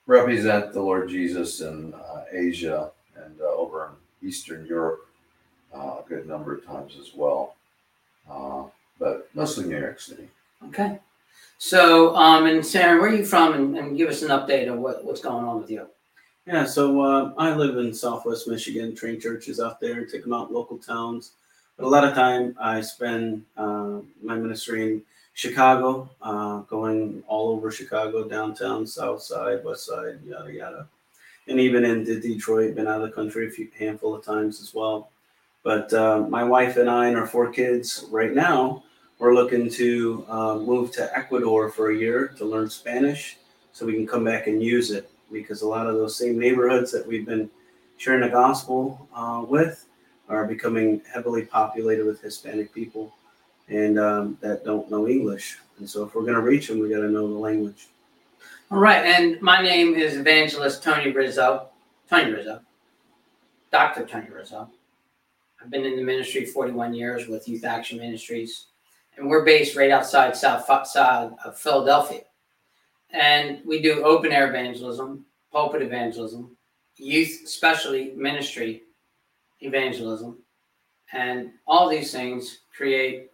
represent 0.06 0.72
the 0.72 0.80
Lord 0.80 1.08
Jesus 1.08 1.60
in 1.60 1.94
uh, 1.94 2.24
Asia 2.32 2.90
and 3.16 3.40
uh, 3.40 3.44
over 3.44 3.90
in 4.22 4.28
Eastern 4.28 4.66
Europe 4.66 5.06
uh, 5.74 5.98
a 5.98 6.04
good 6.08 6.26
number 6.26 6.54
of 6.54 6.64
times 6.64 6.96
as 7.00 7.14
well. 7.14 7.56
Uh, 8.30 8.64
but 8.98 9.28
mostly 9.34 9.66
New 9.66 9.78
York 9.78 10.00
City. 10.00 10.28
Okay. 10.68 10.98
So, 11.58 12.14
um, 12.16 12.46
and 12.46 12.64
Sarah, 12.64 13.00
where 13.00 13.10
are 13.10 13.14
you 13.14 13.24
from? 13.24 13.54
And, 13.54 13.76
and 13.76 13.96
give 13.96 14.08
us 14.08 14.22
an 14.22 14.28
update 14.28 14.70
of 14.70 14.78
what, 14.78 15.04
what's 15.04 15.20
going 15.20 15.44
on 15.44 15.60
with 15.60 15.70
you. 15.70 15.86
Yeah, 16.46 16.66
so 16.66 17.00
uh, 17.00 17.32
I 17.38 17.54
live 17.54 17.78
in 17.78 17.94
Southwest 17.94 18.46
Michigan, 18.46 18.94
train 18.94 19.18
churches 19.18 19.60
out 19.60 19.80
there, 19.80 20.04
take 20.04 20.22
them 20.22 20.34
out 20.34 20.52
local 20.52 20.76
towns. 20.76 21.32
But 21.76 21.86
a 21.86 21.88
lot 21.88 22.04
of 22.04 22.14
time 22.14 22.54
I 22.60 22.82
spend 22.82 23.44
uh, 23.56 24.00
my 24.22 24.36
ministry 24.36 24.92
in 24.92 25.02
Chicago, 25.34 26.08
uh, 26.22 26.58
going 26.60 27.22
all 27.26 27.50
over 27.50 27.70
Chicago, 27.70 28.26
downtown, 28.26 28.86
south 28.86 29.20
side, 29.20 29.64
west 29.64 29.86
side, 29.86 30.20
yada 30.24 30.52
yada. 30.52 30.88
And 31.48 31.60
even 31.60 31.84
into 31.84 32.20
Detroit, 32.20 32.76
been 32.76 32.86
out 32.86 33.02
of 33.02 33.08
the 33.08 33.14
country 33.14 33.48
a 33.48 33.50
few 33.50 33.68
handful 33.76 34.14
of 34.14 34.24
times 34.24 34.62
as 34.62 34.72
well. 34.72 35.10
But 35.64 35.92
uh, 35.92 36.20
my 36.20 36.44
wife 36.44 36.76
and 36.76 36.88
I 36.88 37.08
and 37.08 37.16
our 37.16 37.26
four 37.26 37.50
kids 37.50 38.06
right 38.10 38.32
now, 38.32 38.84
we're 39.18 39.34
looking 39.34 39.68
to 39.70 40.24
uh, 40.28 40.56
move 40.56 40.92
to 40.92 41.16
Ecuador 41.16 41.68
for 41.68 41.90
a 41.90 41.96
year 41.96 42.28
to 42.38 42.44
learn 42.44 42.70
Spanish 42.70 43.38
so 43.72 43.84
we 43.84 43.94
can 43.94 44.06
come 44.06 44.24
back 44.24 44.46
and 44.46 44.62
use 44.62 44.92
it 44.92 45.10
because 45.32 45.62
a 45.62 45.66
lot 45.66 45.86
of 45.86 45.94
those 45.94 46.16
same 46.16 46.38
neighborhoods 46.38 46.92
that 46.92 47.06
we've 47.06 47.26
been 47.26 47.50
sharing 47.96 48.20
the 48.20 48.28
gospel 48.28 49.08
uh, 49.14 49.44
with 49.46 49.86
are 50.28 50.46
becoming 50.46 51.02
heavily 51.12 51.42
populated 51.42 52.06
with 52.06 52.20
Hispanic 52.20 52.72
people 52.72 53.12
and 53.68 53.98
um, 53.98 54.38
that 54.40 54.64
don't 54.64 54.90
know 54.90 55.08
English. 55.08 55.58
And 55.78 55.88
so, 55.88 56.04
if 56.04 56.14
we're 56.14 56.22
going 56.22 56.34
to 56.34 56.40
reach 56.40 56.68
them, 56.68 56.78
we 56.78 56.88
got 56.88 57.00
to 57.00 57.08
know 57.08 57.26
the 57.26 57.38
language. 57.38 57.88
All 58.70 58.78
right. 58.78 59.04
And 59.04 59.40
my 59.42 59.62
name 59.62 59.94
is 59.94 60.16
Evangelist 60.16 60.82
Tony 60.82 61.10
Rizzo. 61.10 61.68
Tony 62.08 62.32
Rizzo. 62.32 62.60
Dr. 63.70 64.06
Tony 64.06 64.28
Rizzo. 64.30 64.68
I've 65.60 65.70
been 65.70 65.84
in 65.84 65.96
the 65.96 66.02
ministry 66.02 66.44
41 66.44 66.94
years 66.94 67.26
with 67.26 67.48
Youth 67.48 67.64
Action 67.64 67.98
Ministries. 67.98 68.66
And 69.16 69.28
we're 69.28 69.44
based 69.44 69.76
right 69.76 69.90
outside 69.90 70.36
south 70.36 70.66
side 70.86 71.30
of 71.44 71.58
Philadelphia. 71.58 72.22
And 73.10 73.60
we 73.64 73.80
do 73.80 74.04
open 74.04 74.32
air 74.32 74.48
evangelism, 74.48 75.24
pulpit 75.52 75.82
evangelism, 75.82 76.56
youth, 76.96 77.42
especially 77.44 78.12
ministry 78.16 78.82
evangelism. 79.60 80.38
And 81.12 81.52
all 81.66 81.88
these 81.88 82.10
things 82.10 82.60
create 82.76 83.30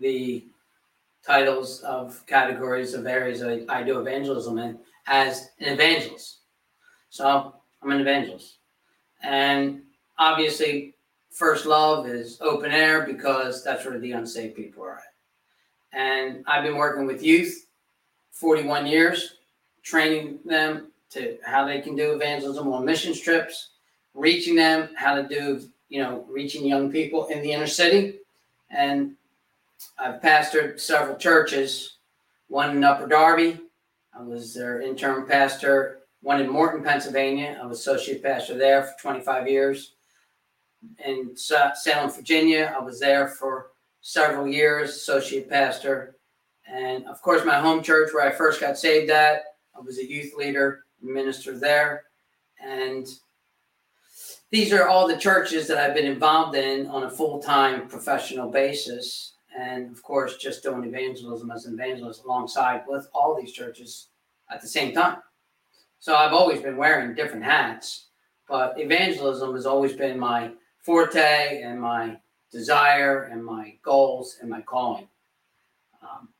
the 0.00 0.46
titles 1.26 1.80
of 1.80 2.24
categories 2.26 2.94
of 2.94 3.06
areas 3.06 3.42
I, 3.42 3.64
I 3.68 3.82
do 3.82 4.00
evangelism 4.00 4.58
in 4.58 4.78
as 5.06 5.50
an 5.60 5.72
evangelist. 5.72 6.38
So 7.10 7.54
I'm 7.82 7.90
an 7.90 8.00
evangelist. 8.00 8.58
And 9.22 9.82
obviously, 10.18 10.94
first 11.30 11.66
love 11.66 12.06
is 12.06 12.40
open 12.40 12.70
air 12.70 13.06
because 13.06 13.64
that's 13.64 13.84
where 13.84 13.98
the 13.98 14.12
unsaved 14.12 14.56
people 14.56 14.84
are 14.84 14.96
at. 14.96 15.02
And 15.92 16.44
I've 16.46 16.64
been 16.64 16.76
working 16.76 17.06
with 17.06 17.22
youth 17.22 17.66
41 18.32 18.86
years, 18.86 19.34
training 19.82 20.38
them 20.44 20.88
to 21.10 21.38
how 21.44 21.66
they 21.66 21.80
can 21.80 21.96
do 21.96 22.12
evangelism 22.12 22.72
on 22.72 22.84
missions 22.84 23.20
trips, 23.20 23.70
reaching 24.14 24.54
them, 24.54 24.90
how 24.96 25.14
to 25.14 25.26
do, 25.26 25.62
you 25.88 26.02
know, 26.02 26.24
reaching 26.28 26.66
young 26.66 26.92
people 26.92 27.26
in 27.28 27.42
the 27.42 27.52
inner 27.52 27.66
city. 27.66 28.18
And 28.70 29.14
I've 29.98 30.20
pastored 30.20 30.80
several 30.80 31.16
churches, 31.16 31.98
one 32.48 32.76
in 32.76 32.84
Upper 32.84 33.06
Darby. 33.06 33.60
I 34.12 34.22
was 34.22 34.54
their 34.54 34.80
interim 34.80 35.26
pastor. 35.26 36.00
One 36.20 36.40
in 36.40 36.50
Morton, 36.50 36.82
Pennsylvania. 36.82 37.58
I 37.62 37.66
was 37.66 37.78
associate 37.78 38.22
pastor 38.22 38.58
there 38.58 38.82
for 38.82 38.94
25 39.00 39.46
years. 39.46 39.94
In 41.04 41.36
Salem, 41.36 42.10
Virginia, 42.10 42.74
I 42.76 42.82
was 42.82 42.98
there 42.98 43.28
for 43.28 43.68
several 44.00 44.46
years, 44.46 44.90
associate 44.90 45.48
pastor. 45.48 46.16
And 46.66 47.06
of 47.06 47.22
course, 47.22 47.44
my 47.44 47.60
home 47.60 47.82
church 47.82 48.10
where 48.12 48.26
I 48.26 48.32
first 48.32 48.60
got 48.60 48.78
saved 48.78 49.10
at, 49.10 49.42
I 49.76 49.80
was 49.80 49.98
a 49.98 50.08
youth 50.08 50.34
leader, 50.36 50.84
minister 51.00 51.56
there. 51.56 52.04
And 52.64 53.06
these 54.50 54.72
are 54.72 54.88
all 54.88 55.06
the 55.06 55.16
churches 55.16 55.68
that 55.68 55.78
I've 55.78 55.94
been 55.94 56.06
involved 56.06 56.56
in 56.56 56.88
on 56.88 57.04
a 57.04 57.10
full 57.10 57.40
time 57.40 57.88
professional 57.88 58.50
basis 58.50 59.34
and 59.58 59.90
of 59.90 60.02
course 60.02 60.36
just 60.36 60.62
doing 60.62 60.84
evangelism 60.84 61.50
as 61.50 61.66
an 61.66 61.74
evangelist 61.74 62.24
alongside 62.24 62.82
with 62.86 63.08
all 63.12 63.36
these 63.38 63.52
churches 63.52 64.08
at 64.50 64.60
the 64.60 64.68
same 64.68 64.94
time. 64.94 65.18
So 65.98 66.14
i've 66.14 66.32
always 66.32 66.60
been 66.60 66.76
wearing 66.76 67.14
different 67.14 67.44
hats 67.44 68.08
but 68.48 68.80
evangelism 68.80 69.54
has 69.54 69.66
always 69.66 69.92
been 69.92 70.18
my 70.18 70.50
forte 70.78 71.60
and 71.62 71.80
my 71.80 72.18
desire 72.50 73.24
and 73.24 73.44
my 73.44 73.74
goals 73.82 74.38
and 74.40 74.48
my 74.48 74.62
calling. 74.62 75.06
Um, 76.02 76.30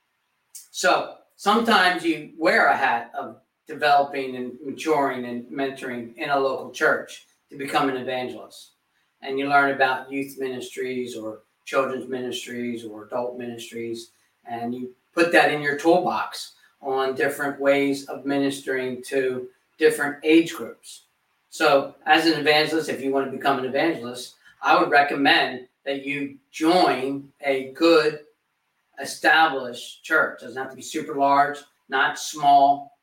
so 0.70 1.16
sometimes 1.36 2.04
you 2.04 2.32
wear 2.38 2.68
a 2.68 2.76
hat 2.76 3.12
of 3.14 3.42
developing 3.66 4.36
and 4.36 4.52
maturing 4.64 5.26
and 5.26 5.44
mentoring 5.50 6.16
in 6.16 6.30
a 6.30 6.38
local 6.38 6.70
church 6.70 7.26
to 7.50 7.58
become 7.58 7.90
an 7.90 7.98
evangelist. 7.98 8.72
And 9.20 9.38
you 9.38 9.48
learn 9.48 9.74
about 9.74 10.10
youth 10.10 10.36
ministries 10.38 11.14
or 11.14 11.42
children's 11.68 12.08
ministries 12.08 12.82
or 12.82 13.04
adult 13.04 13.36
ministries, 13.36 14.12
and 14.46 14.74
you 14.74 14.90
put 15.14 15.30
that 15.32 15.52
in 15.52 15.60
your 15.60 15.76
toolbox 15.76 16.54
on 16.80 17.14
different 17.14 17.60
ways 17.60 18.06
of 18.06 18.24
ministering 18.24 19.02
to 19.02 19.46
different 19.76 20.16
age 20.24 20.54
groups. 20.54 21.02
So, 21.50 21.94
as 22.06 22.24
an 22.24 22.40
evangelist, 22.40 22.88
if 22.88 23.02
you 23.02 23.12
want 23.12 23.26
to 23.26 23.36
become 23.36 23.58
an 23.58 23.66
evangelist, 23.66 24.36
I 24.62 24.80
would 24.80 24.90
recommend 24.90 25.68
that 25.84 26.06
you 26.06 26.38
join 26.50 27.28
a 27.44 27.72
good 27.72 28.20
established 29.00 30.02
church. 30.02 30.40
It 30.40 30.46
doesn't 30.46 30.60
have 30.60 30.70
to 30.70 30.76
be 30.76 30.82
super 30.82 31.16
large, 31.16 31.58
not 31.90 32.18
small, 32.18 32.98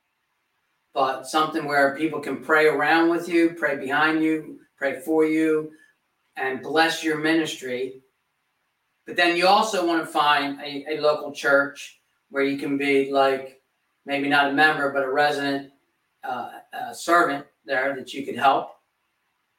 but 0.94 1.28
something 1.28 1.66
where 1.66 1.96
people 1.96 2.20
can 2.20 2.44
pray 2.44 2.66
around 2.66 3.10
with 3.10 3.30
you, 3.30 3.52
pray 3.52 3.78
behind 3.78 4.24
you, 4.24 4.60
pray 4.76 5.00
for 5.02 5.24
you, 5.24 5.72
and 6.36 6.64
bless 6.64 7.04
your 7.04 7.18
ministry. 7.20 8.02
But 9.06 9.16
then 9.16 9.38
you 9.38 9.48
also 9.48 9.86
want 9.86 10.02
to 10.02 10.08
find 10.08 10.60
a, 10.62 10.96
a 10.96 11.00
local 11.00 11.32
church 11.32 12.00
where 12.30 12.44
you 12.44 12.58
can 12.58 12.78
be 12.78 13.12
like 13.12 13.62
maybe 14.06 14.28
not 14.28 14.50
a 14.50 14.54
member, 14.54 14.92
but 14.92 15.04
a 15.04 15.10
resident 15.10 15.72
uh, 16.24 16.52
uh, 16.74 16.94
servant 16.94 17.46
there 17.66 17.96
that 17.96 18.14
you 18.14 18.26
could 18.26 18.36
help. 18.36 18.72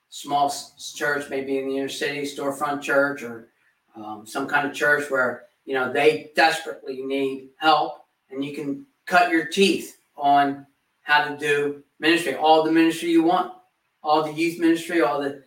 Small 0.08 0.52
church, 0.94 1.28
maybe 1.30 1.58
in 1.58 1.68
the 1.68 1.76
inner 1.76 1.88
city, 1.88 2.22
storefront 2.22 2.80
church, 2.80 3.22
or 3.22 3.48
um, 3.96 4.26
some 4.26 4.46
kind 4.46 4.66
of 4.66 4.74
church 4.74 5.10
where 5.10 5.44
you 5.64 5.74
know 5.74 5.92
they 5.92 6.30
desperately 6.36 7.02
need 7.02 7.48
help, 7.58 8.04
and 8.30 8.44
you 8.44 8.54
can 8.54 8.86
cut 9.04 9.30
your 9.30 9.46
teeth 9.46 9.98
on 10.16 10.66
how 11.02 11.24
to 11.24 11.36
do 11.36 11.82
ministry, 12.00 12.34
all 12.34 12.62
the 12.62 12.72
ministry 12.72 13.10
you 13.10 13.22
want, 13.22 13.52
all 14.02 14.22
the 14.22 14.32
youth 14.32 14.58
ministry, 14.58 15.02
all 15.02 15.20
the 15.20 15.42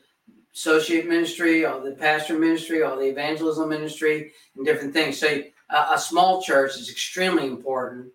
associate 0.59 1.07
ministry, 1.07 1.63
all 1.63 1.79
the 1.79 1.91
pastor 1.91 2.37
ministry, 2.37 2.83
all 2.83 2.97
the 2.97 3.07
evangelism 3.07 3.69
ministry, 3.69 4.33
and 4.57 4.65
different 4.65 4.91
things. 4.91 5.17
So 5.17 5.41
a, 5.69 5.93
a 5.93 5.97
small 5.97 6.41
church 6.41 6.75
is 6.75 6.89
extremely 6.89 7.45
important 7.45 8.11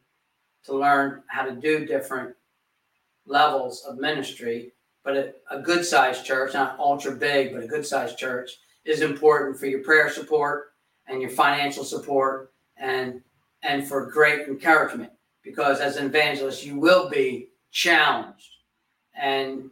to 0.65 0.77
learn 0.77 1.23
how 1.27 1.45
to 1.45 1.53
do 1.53 1.87
different 1.87 2.35
levels 3.25 3.83
of 3.89 3.97
ministry. 3.97 4.73
But 5.05 5.17
a, 5.17 5.35
a 5.51 5.63
good 5.63 5.87
sized 5.87 6.27
church, 6.27 6.53
not 6.53 6.79
ultra 6.79 7.13
big, 7.13 7.55
but 7.55 7.65
a 7.65 7.67
good 7.67 7.87
sized 7.87 8.19
church 8.19 8.51
is 8.85 9.01
important 9.01 9.59
for 9.59 9.65
your 9.65 9.83
prayer 9.83 10.11
support 10.11 10.75
and 11.07 11.23
your 11.23 11.31
financial 11.31 11.85
support 11.85 12.53
and 12.77 13.23
and 13.63 13.89
for 13.89 14.11
great 14.11 14.47
encouragement 14.47 15.11
because 15.43 15.81
as 15.81 15.97
an 15.97 16.07
evangelist 16.07 16.67
you 16.67 16.79
will 16.79 17.09
be 17.09 17.49
challenged 17.71 18.51
and 19.19 19.71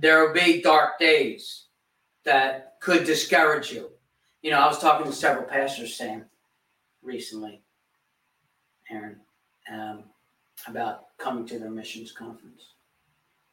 there 0.00 0.26
will 0.26 0.34
be 0.34 0.62
dark 0.62 0.98
days 0.98 1.67
that 2.28 2.78
could 2.80 3.04
discourage 3.04 3.72
you. 3.72 3.90
You 4.42 4.50
know, 4.50 4.58
I 4.58 4.66
was 4.66 4.78
talking 4.78 5.06
to 5.06 5.12
several 5.12 5.44
pastors, 5.44 5.96
Sam, 5.96 6.26
recently, 7.02 7.62
Aaron, 8.90 9.16
um, 9.72 10.04
about 10.66 11.16
coming 11.16 11.46
to 11.46 11.58
their 11.58 11.70
missions 11.70 12.12
conference. 12.12 12.74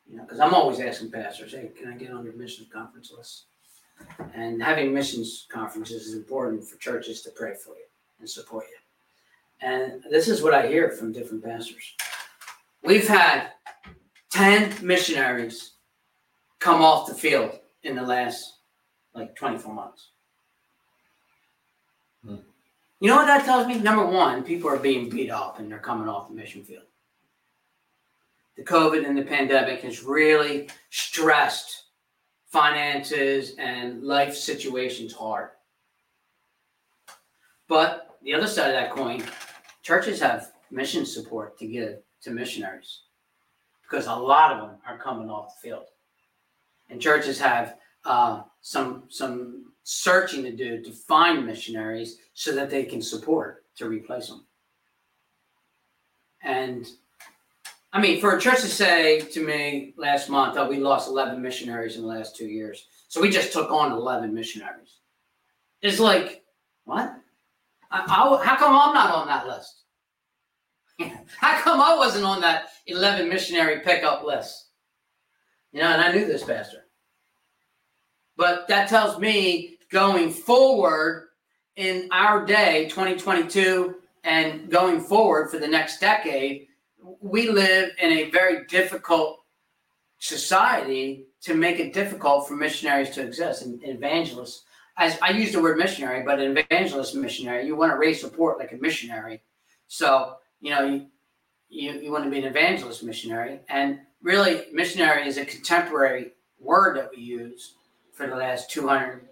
You 0.06 0.18
know, 0.18 0.24
because 0.24 0.42
I'm 0.42 0.54
always 0.54 0.82
asking 0.82 1.12
pastors, 1.12 1.54
hey, 1.54 1.72
can 1.76 1.92
I 1.92 1.96
get 1.96 2.12
on 2.12 2.26
your 2.26 2.34
missions 2.34 2.68
conference 2.72 3.14
list? 3.18 3.46
And 4.34 4.62
having 4.62 4.94
missions 4.94 5.48
conferences 5.50 6.08
is 6.08 6.14
important 6.14 6.66
for 6.66 6.78
churches 6.78 7.22
to 7.22 7.32
pray 7.32 7.54
for 7.56 7.76
you 7.76 7.86
and 8.20 8.30
support 8.30 8.66
you. 8.70 9.68
And 9.68 10.04
this 10.12 10.28
is 10.28 10.44
what 10.44 10.54
I 10.54 10.68
hear 10.68 10.90
from 10.90 11.14
different 11.14 11.46
pastors. 11.46 11.96
We've 12.84 13.08
had 13.08 13.52
10 14.32 14.86
missionaries 14.86 15.72
come 16.60 16.82
off 16.82 17.08
the 17.08 17.16
field 17.16 17.60
in 17.84 17.96
the 17.96 18.04
last 18.04 18.55
like 19.16 19.36
24 19.36 19.74
months. 19.74 20.10
Hmm. 22.26 22.36
You 23.00 23.10
know 23.10 23.16
what 23.16 23.28
that 23.28 23.46
tells 23.46 23.68
me? 23.68 23.80
Number 23.80 24.06
one, 24.06 24.44
people 24.44 24.70
are 24.70 24.78
being 24.78 25.10
beat 25.10 25.30
up 25.30 25.60
and 25.60 25.72
they're 25.72 25.80
coming 25.80 26.08
off 26.08 26.28
the 26.28 26.36
mission 26.36 26.64
field. 26.64 26.84
The 28.58 28.64
COVID 28.64 29.06
and 29.06 29.18
the 29.18 29.24
pandemic 29.24 29.82
has 29.82 30.04
really 30.04 30.70
stressed 30.90 31.84
finances 32.48 33.56
and 33.58 34.04
life 34.04 34.36
situations 34.36 35.12
hard. 35.12 35.50
But 37.68 38.18
the 38.24 38.34
other 38.34 38.48
side 38.48 38.68
of 38.68 38.74
that 38.74 38.92
coin, 38.92 39.24
churches 39.82 40.20
have 40.22 40.52
mission 40.72 41.06
support 41.06 41.58
to 41.60 41.68
give 41.68 41.98
to 42.22 42.32
missionaries 42.32 43.02
because 43.84 44.08
a 44.08 44.16
lot 44.16 44.52
of 44.52 44.62
them 44.62 44.78
are 44.88 44.98
coming 44.98 45.30
off 45.30 45.54
the 45.56 45.70
field. 45.70 45.86
And 46.90 47.02
churches 47.02 47.40
have 47.40 47.78
uh, 48.06 48.44
some 48.62 49.04
some 49.10 49.66
searching 49.84 50.44
to 50.44 50.52
do 50.52 50.82
to 50.82 50.92
find 50.92 51.46
missionaries 51.46 52.18
so 52.34 52.54
that 52.54 52.70
they 52.70 52.84
can 52.84 53.02
support 53.02 53.66
to 53.78 53.88
replace 53.88 54.28
them. 54.28 54.46
And 56.42 56.88
I 57.94 58.02
mean, 58.02 58.20
for 58.20 58.36
a 58.36 58.42
church 58.42 58.62
to 58.62 58.68
say 58.68 59.22
to 59.22 59.46
me 59.46 59.94
last 59.98 60.30
month, 60.30 60.58
"Oh, 60.58 60.68
we 60.68 60.78
lost 60.78 61.10
eleven 61.10 61.42
missionaries 61.42 61.96
in 61.96 62.02
the 62.02 62.08
last 62.08 62.36
two 62.36 62.48
years, 62.48 62.88
so 63.08 63.22
we 63.22 63.30
just 63.30 63.54
took 63.54 63.72
on 63.72 63.92
eleven 63.92 64.34
missionaries," 64.34 65.00
is 65.82 66.00
like, 66.00 66.44
what? 66.84 67.16
I, 67.92 68.00
I, 68.02 68.46
how 68.46 68.56
come 68.58 68.76
I'm 68.76 68.94
not 68.94 69.14
on 69.14 69.28
that 69.28 69.48
list? 69.48 69.84
how 71.40 71.62
come 71.62 71.82
I 71.82 71.96
wasn't 71.96 72.26
on 72.26 72.42
that 72.42 72.70
eleven 72.88 73.30
missionary 73.30 73.80
pickup 73.80 74.24
list? 74.24 74.70
You 75.72 75.82
know, 75.82 75.88
and 75.88 76.02
I 76.02 76.12
knew 76.12 76.26
this 76.26 76.44
pastor. 76.44 76.85
But 78.38 78.68
that 78.68 78.90
tells 78.90 79.20
me 79.20 79.78
going 79.92 80.32
forward 80.32 81.30
in 81.76 82.10
our 82.12 82.46
day, 82.46 82.86
2022, 82.90 83.96
and 84.24 84.70
going 84.70 85.02
forward 85.02 85.52
for 85.52 85.60
the 85.60 85.68
next 85.68 86.00
decade, 86.00 86.68
we 87.22 87.50
live 87.50 87.92
in 88.02 88.12
a 88.12 88.30
very 88.32 88.66
difficult 88.66 89.40
society 90.20 91.26
to 91.42 91.54
make 91.54 91.80
it 91.80 91.94
difficult 91.94 92.48
for 92.48 92.56
missionaries 92.56 93.12
to 93.12 93.22
exist 93.22 93.64
and 93.64 93.80
evangelists. 93.84 94.64
As 94.98 95.18
I 95.22 95.32
use 95.32 95.52
the 95.52 95.62
word 95.62 95.78
missionary, 95.78 96.24
but 96.24 96.40
an 96.40 96.58
evangelist 96.58 97.16
missionary, 97.16 97.68
you 97.68 97.76
want 97.76 97.92
to 97.92 97.98
raise 97.98 98.22
support 98.22 98.58
like 98.58 98.72
a 98.72 98.78
missionary. 98.78 99.42
So, 99.88 100.38
you 100.62 100.72
know, 100.72 100.86
you, 100.86 101.08
you, 101.70 101.92
you 102.00 102.12
want 102.12 102.24
to 102.24 102.30
be 102.30 102.40
an 102.40 102.46
evangelist 102.46 103.04
missionary. 103.04 103.60
And 103.70 104.00
really, 104.22 104.64
missionary 104.72 105.28
is 105.28 105.38
a 105.38 105.46
contemporary 105.46 106.32
word 106.60 106.98
that 106.98 107.12
we 107.16 107.22
use 107.22 107.76
for 108.16 108.28
the 108.28 108.36
last 108.36 108.72
200 108.72 109.28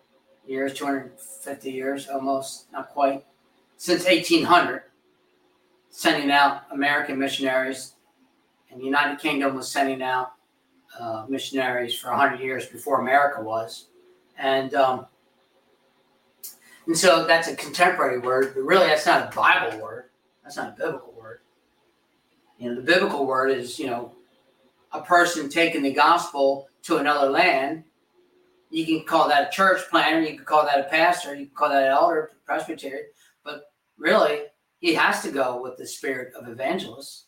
years, 0.46 0.74
250 0.74 1.72
years 1.72 2.08
almost, 2.10 2.72
not 2.72 2.90
quite, 2.90 3.26
since 3.78 4.06
1800, 4.06 4.84
sending 5.90 6.30
out 6.30 6.64
American 6.72 7.18
missionaries. 7.18 7.94
And 8.70 8.82
the 8.82 8.86
United 8.86 9.20
Kingdom 9.20 9.56
was 9.56 9.72
sending 9.72 10.04
out 10.04 10.34
uh, 11.00 11.26
missionaries 11.30 11.96
for 11.96 12.10
100 12.10 12.40
years 12.42 12.66
before 12.66 13.02
America 13.02 13.42
was. 13.42 13.88
And 14.38 14.74
um, 14.74 15.06
and 16.86 16.98
so 16.98 17.26
that's 17.26 17.48
a 17.48 17.56
contemporary 17.56 18.20
word, 18.20 18.54
but 18.54 18.62
really 18.62 18.88
that's 18.88 19.06
not 19.06 19.32
a 19.32 19.36
Bible 19.36 19.80
word. 19.82 20.10
That's 20.44 20.58
not 20.58 20.70
a 20.70 20.72
biblical 20.72 21.14
word. 21.18 21.40
You 22.58 22.70
know, 22.70 22.76
the 22.76 22.82
biblical 22.82 23.26
word 23.26 23.52
is, 23.52 23.80
you 23.80 23.88
know, 23.88 24.12
a 24.92 25.02
person 25.02 25.48
taking 25.48 25.84
the 25.84 25.94
gospel 25.94 26.68
to 26.84 26.98
another 26.98 27.30
land 27.30 27.86
you 28.74 28.86
can 28.86 29.06
call 29.06 29.28
that 29.28 29.48
a 29.48 29.52
church 29.52 29.82
planner, 29.90 30.22
you 30.22 30.36
can 30.36 30.46
call 30.46 30.66
that 30.66 30.80
a 30.80 30.90
pastor, 30.90 31.36
you 31.36 31.46
can 31.46 31.56
call 31.56 31.70
that 31.70 31.84
an 31.84 31.90
elder, 31.90 32.32
presbytery, 32.46 33.04
but 33.44 33.66
really, 33.98 34.44
he 34.80 34.94
has 34.94 35.22
to 35.22 35.32
go 35.32 35.62
with 35.62 35.78
the 35.78 35.88
spirit 35.88 36.34
of 36.34 36.48
evangelist. 36.48 37.28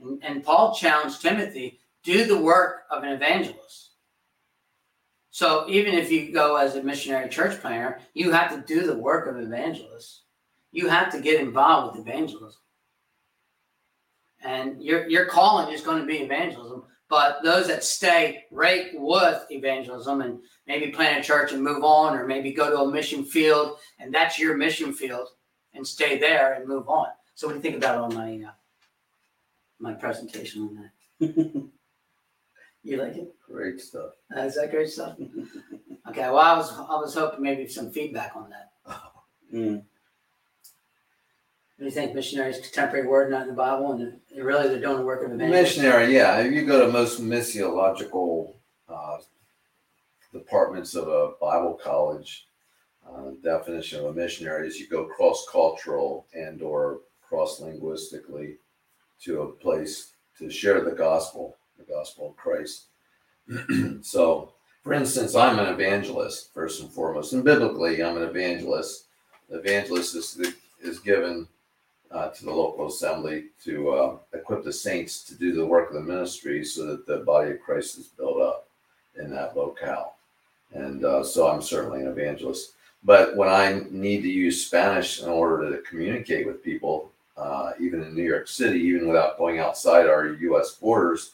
And, 0.00 0.22
and 0.22 0.44
Paul 0.44 0.74
challenged 0.74 1.20
Timothy 1.20 1.80
do 2.04 2.24
the 2.24 2.38
work 2.38 2.84
of 2.90 3.02
an 3.02 3.10
evangelist. 3.10 3.90
So 5.30 5.64
even 5.68 5.94
if 5.94 6.10
you 6.10 6.32
go 6.32 6.56
as 6.56 6.76
a 6.76 6.82
missionary 6.82 7.28
church 7.28 7.60
planner, 7.60 8.00
you 8.14 8.30
have 8.30 8.50
to 8.50 8.74
do 8.74 8.86
the 8.86 8.96
work 8.96 9.26
of 9.26 9.40
evangelist. 9.40 10.22
You 10.72 10.88
have 10.88 11.10
to 11.12 11.20
get 11.20 11.40
involved 11.40 11.96
with 11.96 12.06
evangelism. 12.06 12.60
And 14.44 14.82
your, 14.82 15.08
your 15.08 15.26
calling 15.26 15.72
is 15.72 15.80
going 15.80 16.00
to 16.00 16.06
be 16.06 16.18
evangelism. 16.18 16.84
But 17.12 17.42
those 17.42 17.66
that 17.66 17.84
stay 17.84 18.46
right 18.50 18.86
with 18.94 19.44
evangelism 19.50 20.22
and 20.22 20.38
maybe 20.66 20.92
plant 20.92 21.20
a 21.20 21.22
church 21.22 21.52
and 21.52 21.62
move 21.62 21.84
on, 21.84 22.16
or 22.16 22.26
maybe 22.26 22.54
go 22.54 22.70
to 22.70 22.78
a 22.78 22.90
mission 22.90 23.22
field 23.22 23.76
and 23.98 24.14
that's 24.14 24.38
your 24.38 24.56
mission 24.56 24.94
field 24.94 25.28
and 25.74 25.86
stay 25.86 26.18
there 26.18 26.54
and 26.54 26.66
move 26.66 26.88
on. 26.88 27.08
So, 27.34 27.46
what 27.46 27.52
do 27.52 27.58
you 27.58 27.62
think 27.62 27.76
about 27.76 27.98
on 27.98 28.14
my 28.14 28.48
uh, 28.48 28.52
my 29.78 29.92
presentation 29.92 30.62
on 30.62 30.90
that? 31.20 31.34
you 32.82 32.96
like 32.96 33.16
it? 33.16 33.34
Great 33.46 33.78
stuff. 33.82 34.12
Uh, 34.34 34.40
is 34.44 34.54
that 34.54 34.70
great 34.70 34.88
stuff? 34.88 35.18
okay. 36.08 36.30
Well, 36.30 36.38
I 36.38 36.56
was 36.56 36.72
I 36.72 36.96
was 36.96 37.14
hoping 37.14 37.42
maybe 37.42 37.68
some 37.68 37.90
feedback 37.90 38.34
on 38.34 38.48
that. 38.48 38.70
Mm. 39.52 39.84
You 41.78 41.90
think? 41.90 42.14
Missionaries, 42.14 42.60
contemporary 42.60 43.08
word, 43.08 43.30
not 43.30 43.42
in 43.42 43.48
the 43.48 43.54
Bible, 43.54 43.92
and 43.92 44.20
they're 44.32 44.44
really 44.44 44.68
they're 44.68 44.80
doing 44.80 44.98
the 44.98 45.04
work 45.04 45.24
of 45.24 45.32
evangelism. 45.32 45.62
Missionary, 45.62 46.14
yeah. 46.14 46.38
If 46.38 46.52
you 46.52 46.64
go 46.64 46.86
to 46.86 46.92
most 46.92 47.20
missiological 47.20 48.54
uh, 48.88 49.18
departments 50.32 50.94
of 50.94 51.08
a 51.08 51.32
Bible 51.40 51.78
college, 51.82 52.46
uh, 53.08 53.30
definition 53.42 53.98
of 53.98 54.06
a 54.06 54.12
missionary 54.12 54.68
is 54.68 54.78
you 54.78 54.88
go 54.88 55.06
cross-cultural 55.06 56.26
and 56.34 56.62
or 56.62 57.00
cross-linguistically 57.20 58.58
to 59.22 59.42
a 59.42 59.52
place 59.52 60.12
to 60.38 60.50
share 60.50 60.82
the 60.84 60.92
gospel, 60.92 61.56
the 61.78 61.84
gospel 61.84 62.30
of 62.30 62.36
Christ. 62.36 62.86
so, 64.02 64.52
for 64.84 64.92
instance, 64.92 65.34
I'm 65.34 65.58
an 65.58 65.72
evangelist 65.72 66.54
first 66.54 66.80
and 66.80 66.92
foremost, 66.92 67.32
and 67.32 67.44
biblically, 67.44 68.02
I'm 68.02 68.16
an 68.16 68.28
evangelist. 68.28 69.06
The 69.48 69.58
evangelist 69.58 70.14
is 70.14 70.54
is 70.80 70.98
given 70.98 71.46
uh, 72.12 72.28
to 72.28 72.44
the 72.44 72.52
local 72.52 72.88
assembly 72.88 73.46
to 73.64 73.90
uh, 73.90 74.16
equip 74.34 74.64
the 74.64 74.72
saints 74.72 75.22
to 75.24 75.34
do 75.34 75.52
the 75.52 75.64
work 75.64 75.88
of 75.88 75.94
the 75.94 76.00
ministry 76.00 76.64
so 76.64 76.86
that 76.86 77.06
the 77.06 77.18
body 77.18 77.52
of 77.52 77.60
Christ 77.60 77.98
is 77.98 78.06
built 78.08 78.40
up 78.40 78.68
in 79.18 79.30
that 79.30 79.56
locale. 79.56 80.14
And 80.72 81.04
uh, 81.04 81.22
so 81.24 81.48
I'm 81.48 81.62
certainly 81.62 82.02
an 82.02 82.08
evangelist. 82.08 82.72
But 83.04 83.36
when 83.36 83.48
I 83.48 83.82
need 83.90 84.22
to 84.22 84.30
use 84.30 84.66
Spanish 84.66 85.22
in 85.22 85.28
order 85.28 85.70
to 85.70 85.82
communicate 85.82 86.46
with 86.46 86.62
people, 86.62 87.10
uh, 87.36 87.72
even 87.80 88.02
in 88.02 88.14
New 88.14 88.22
York 88.22 88.46
City, 88.46 88.78
even 88.80 89.08
without 89.08 89.38
going 89.38 89.58
outside 89.58 90.06
our 90.06 90.28
US 90.28 90.74
borders, 90.74 91.32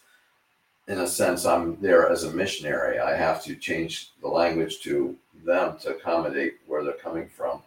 in 0.86 1.00
a 1.00 1.06
sense, 1.06 1.44
I'm 1.44 1.78
there 1.80 2.08
as 2.08 2.24
a 2.24 2.32
missionary. 2.32 2.98
I 2.98 3.14
have 3.14 3.44
to 3.44 3.54
change 3.54 4.12
the 4.22 4.28
language 4.28 4.80
to 4.80 5.16
them 5.44 5.76
to 5.80 5.90
accommodate 5.90 6.54
where 6.66 6.82
they're 6.82 6.94
coming 6.94 7.28
from. 7.28 7.62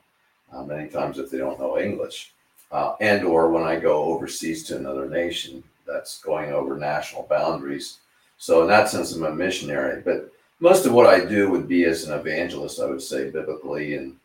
Uh, 0.52 0.64
many 0.64 0.90
times, 0.90 1.20
if 1.20 1.30
they 1.30 1.38
don't 1.38 1.60
know 1.60 1.78
English, 1.78 2.34
uh, 2.72 2.96
and 3.02 3.24
or 3.24 3.50
when 3.50 3.64
I 3.64 3.80
go 3.80 4.04
overseas 4.04 4.64
to 4.66 4.78
another 4.78 5.10
nation 5.10 5.64
that's 5.86 6.22
going 6.22 6.52
over 6.52 6.78
national 6.78 7.24
boundaries. 7.24 7.98
So 8.38 8.62
in 8.62 8.68
that 8.70 8.90
sense, 8.90 9.14
I'm 9.14 9.24
a 9.24 9.34
missionary. 9.34 10.02
But 10.02 10.32
most 10.60 10.86
of 10.86 10.94
what 10.94 11.08
I 11.08 11.26
do 11.26 11.50
would 11.50 11.68
be 11.68 11.86
as 11.86 12.06
an 12.06 12.18
evangelist, 12.18 12.80
I 12.80 12.86
would 12.86 13.02
say, 13.02 13.30
biblically 13.30 13.96
and 13.96 14.16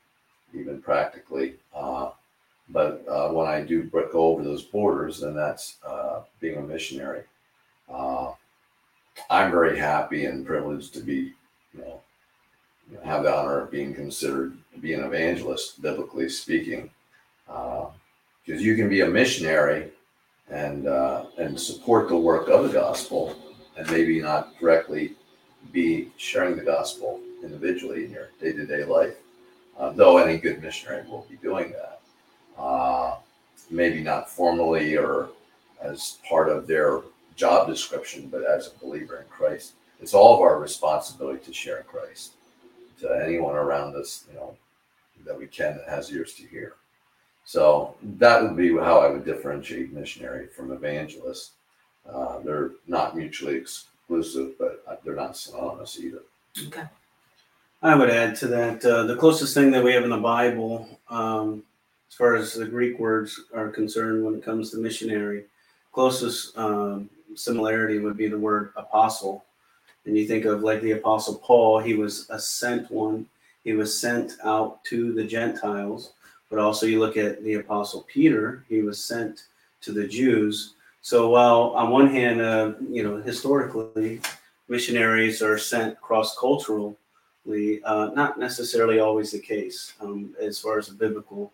even 0.55 0.81
practically. 0.81 1.55
Uh, 1.75 2.11
but 2.69 3.05
uh, 3.09 3.29
when 3.31 3.47
I 3.47 3.61
do 3.61 3.85
go 3.85 4.11
over 4.13 4.43
those 4.43 4.63
borders, 4.63 5.21
then 5.21 5.35
that's 5.35 5.77
uh, 5.87 6.21
being 6.41 6.57
a 6.57 6.63
missionary. 6.63 7.23
Uh, 7.89 8.33
I'm 9.31 9.51
very 9.51 9.79
happy 9.79 10.27
and 10.27 10.47
privileged 10.47 10.93
to 10.95 11.01
be, 11.01 11.33
you 11.75 11.81
know, 11.81 12.01
have 13.05 13.23
the 13.23 13.35
honor 13.35 13.61
of 13.61 13.71
being 13.71 13.95
considered 13.95 14.57
to 14.73 14.79
be 14.79 14.93
an 14.93 15.05
evangelist, 15.05 15.81
biblically 15.81 16.29
speaking, 16.29 16.91
because 18.47 18.63
you 18.63 18.77
can 18.77 18.89
be 18.89 19.01
a 19.01 19.09
missionary 19.09 19.91
and 20.51 20.87
uh, 20.87 21.27
and 21.39 21.59
support 21.59 22.09
the 22.09 22.17
work 22.17 22.49
of 22.49 22.63
the 22.65 22.73
gospel, 22.73 23.37
and 23.77 23.91
maybe 23.91 24.21
not 24.23 24.59
directly 24.61 25.15
be 25.73 26.11
sharing 26.17 26.57
the 26.57 26.63
gospel 26.63 27.21
individually 27.43 28.05
in 28.05 28.13
your 28.13 28.29
day 28.41 28.53
to 28.53 28.65
day 28.65 28.85
life. 28.85 29.17
Uh, 29.77 29.91
though 29.91 30.19
any 30.19 30.39
good 30.39 30.63
missionary 30.63 31.07
will 31.09 31.27
be 31.29 31.37
doing 31.37 31.73
that, 31.73 32.01
uh, 32.57 33.17
maybe 33.71 34.01
not 34.01 34.31
formally 34.31 34.97
or 34.97 35.29
as 35.83 36.19
part 36.27 36.49
of 36.49 36.67
their 36.67 37.03
job 37.35 37.69
description, 37.69 38.29
but 38.29 38.43
as 38.45 38.69
a 38.69 38.85
believer 38.85 39.19
in 39.19 39.27
Christ. 39.29 39.75
It's 40.01 40.15
all 40.15 40.35
of 40.35 40.41
our 40.41 40.59
responsibility 40.59 41.45
to 41.45 41.53
share 41.53 41.83
Christ 41.83 42.33
to 43.01 43.23
anyone 43.23 43.57
around 43.57 43.97
us, 43.97 44.25
you 44.31 44.37
know, 44.37 44.57
that 45.27 45.39
we 45.39 45.47
can 45.47 45.77
that 45.77 45.89
has 45.89 46.11
ears 46.11 46.35
to 46.35 46.47
hear. 46.47 46.77
So 47.47 47.95
that 48.19 48.43
would 48.43 48.57
be 48.57 48.77
how 48.77 48.99
I 48.99 49.09
would 49.09 49.25
differentiate 49.25 49.93
missionary 49.93 50.49
from 50.49 50.73
evangelist. 50.73 51.53
Uh, 52.07 52.41
they're 52.41 52.73
not 52.89 53.17
mutually 53.17 53.55
exclusive, 53.55 54.59
but 54.59 54.85
they're 55.05 55.15
not 55.15 55.37
synonymous 55.37 55.99
either. 55.99 56.23
Okay. 56.67 56.83
I 57.83 57.95
would 57.95 58.11
add 58.11 58.35
to 58.37 58.49
that 58.49 58.85
uh, 58.85 59.05
the 59.05 59.15
closest 59.15 59.55
thing 59.55 59.71
that 59.71 59.85
we 59.85 59.93
have 59.93 60.03
in 60.03 60.11
the 60.11 60.17
Bible, 60.17 60.89
um, 61.09 61.63
as 62.11 62.17
far 62.17 62.35
as 62.35 62.53
the 62.53 62.67
Greek 62.67 62.99
words 62.99 63.41
are 63.55 63.69
concerned, 63.69 64.25
when 64.25 64.35
it 64.35 64.45
comes 64.45 64.73
to 64.73 64.79
missionary, 64.79 65.45
closest 65.93 66.59
um, 66.59 67.09
similarity 67.37 68.01
would 68.01 68.17
be 68.17 68.27
the 68.27 68.39
word 68.39 68.73
apostle. 68.77 69.45
And 70.05 70.19
you 70.19 70.27
think 70.27 70.47
of 70.47 70.63
like 70.63 70.83
the 70.83 70.93
apostle 70.93 71.37
Paul, 71.37 71.79
he 71.79 71.95
was 71.95 72.29
a 72.29 72.41
sent 72.41 72.91
one. 72.91 73.27
He 73.63 73.73
was 73.73 73.97
sent 73.97 74.33
out 74.43 74.83
to 74.85 75.13
the 75.13 75.25
Gentiles. 75.25 76.13
But 76.51 76.59
also 76.59 76.87
you 76.87 77.01
look 77.01 77.17
at 77.17 77.43
the 77.43 77.55
apostle 77.55 78.07
Peter, 78.13 78.65
he 78.69 78.83
was 78.83 79.05
sent 79.05 79.45
to 79.83 79.93
the 79.93 80.07
Jews. 80.07 80.75
So 81.01 81.31
while 81.31 81.73
on 81.77 81.91
one 81.91 82.09
hand, 82.09 82.41
uh, 82.41 82.75
you 82.91 83.03
know, 83.03 83.17
historically, 83.17 84.21
missionaries 84.69 85.43
are 85.43 85.59
sent 85.59 86.01
cross 86.01 86.37
culturally, 86.37 86.97
uh, 87.85 88.11
not 88.15 88.39
necessarily 88.39 89.01
always 89.01 89.33
the 89.33 89.39
case 89.39 89.95
um, 90.01 90.35
as 90.41 90.59
far 90.59 90.79
as 90.79 90.89
the 90.89 90.95
biblical 90.95 91.53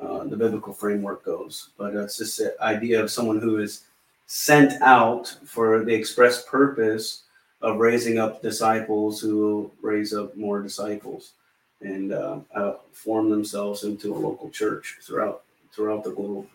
uh, 0.00 0.24
the 0.24 0.36
biblical 0.36 0.72
framework 0.72 1.22
goes. 1.24 1.70
But 1.76 1.94
it's 1.94 2.16
just 2.16 2.38
the 2.38 2.54
idea 2.62 3.02
of 3.02 3.10
someone 3.10 3.38
who 3.38 3.58
is 3.58 3.84
sent 4.26 4.80
out 4.80 5.36
for 5.44 5.84
the 5.84 5.92
express 5.94 6.44
purpose 6.44 7.24
of 7.60 7.78
raising 7.78 8.18
up 8.18 8.40
disciples 8.40 9.20
who 9.20 9.36
will 9.36 9.74
raise 9.82 10.14
up 10.14 10.34
more 10.36 10.62
disciples 10.62 11.32
and 11.80 12.12
uh, 12.12 12.40
form 12.92 13.30
themselves 13.30 13.84
into 13.84 14.14
a 14.14 14.18
local 14.18 14.50
church 14.50 14.98
throughout 15.02 15.42
throughout 15.72 16.04
the 16.04 16.10
globe. 16.10 16.46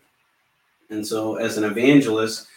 And 0.90 1.06
so, 1.06 1.36
as 1.36 1.58
an 1.58 1.64
evangelist, 1.64 2.48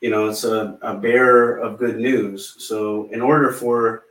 you 0.00 0.10
know, 0.10 0.28
it's 0.28 0.44
a, 0.44 0.78
a 0.82 0.94
bearer 0.94 1.58
of 1.58 1.78
good 1.78 1.98
news. 1.98 2.56
So, 2.58 3.08
in 3.12 3.20
order 3.20 3.52
for 3.52 4.04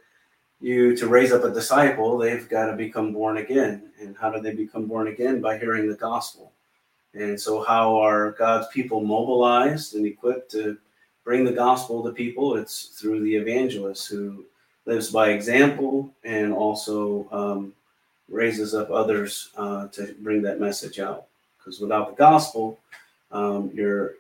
you 0.62 0.96
to 0.96 1.08
raise 1.08 1.32
up 1.32 1.44
a 1.44 1.52
disciple, 1.52 2.18
they've 2.18 2.48
got 2.48 2.68
to 2.68 2.76
become 2.76 3.14
born 3.14 3.38
again. 3.38 3.92
And 4.00 4.16
how 4.18 4.32
do 4.32 4.40
they 4.42 4.54
become 4.54 4.86
born 4.86 5.10
again? 5.10 5.42
By 5.42 5.58
hearing 5.58 5.90
the 5.90 5.96
gospel. 5.96 6.54
And 7.14 7.40
so, 7.40 7.64
how 7.64 7.98
are 7.98 8.32
God's 8.32 8.68
people 8.68 9.02
mobilized 9.04 9.96
and 9.96 10.06
equipped 10.06 10.52
to 10.52 10.78
bring 11.24 11.44
the 11.44 11.52
gospel 11.52 12.04
to 12.04 12.12
people? 12.12 12.56
It's 12.56 12.98
through 13.00 13.24
the 13.24 13.36
evangelist 13.36 14.08
who 14.08 14.46
lives 14.86 15.12
by 15.12 15.30
example 15.30 16.14
and 16.24 16.54
also 16.54 17.28
um, 17.32 17.74
raises 18.30 18.74
up 18.74 18.90
others 18.90 19.50
uh, 19.58 19.88
to 19.90 20.16
bring 20.20 20.42
that 20.42 20.60
message 20.60 21.00
out. 21.00 21.26
Because 21.58 21.80
without 21.80 22.10
the 22.10 22.16
gospel, 22.16 22.80
um, 23.32 23.72
you're 23.74 24.16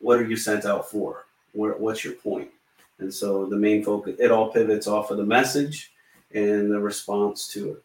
what 0.00 0.18
are 0.18 0.24
you 0.24 0.36
sent 0.36 0.64
out 0.64 0.88
for? 0.88 1.26
Where, 1.52 1.72
what's 1.72 2.04
your 2.04 2.14
point? 2.14 2.50
And 2.98 3.12
so 3.12 3.46
the 3.46 3.56
main 3.56 3.82
focus, 3.82 4.16
it 4.18 4.30
all 4.30 4.52
pivots 4.52 4.86
off 4.86 5.10
of 5.10 5.16
the 5.16 5.24
message 5.24 5.92
and 6.32 6.70
the 6.70 6.78
response 6.78 7.48
to 7.48 7.70
it. 7.70 7.82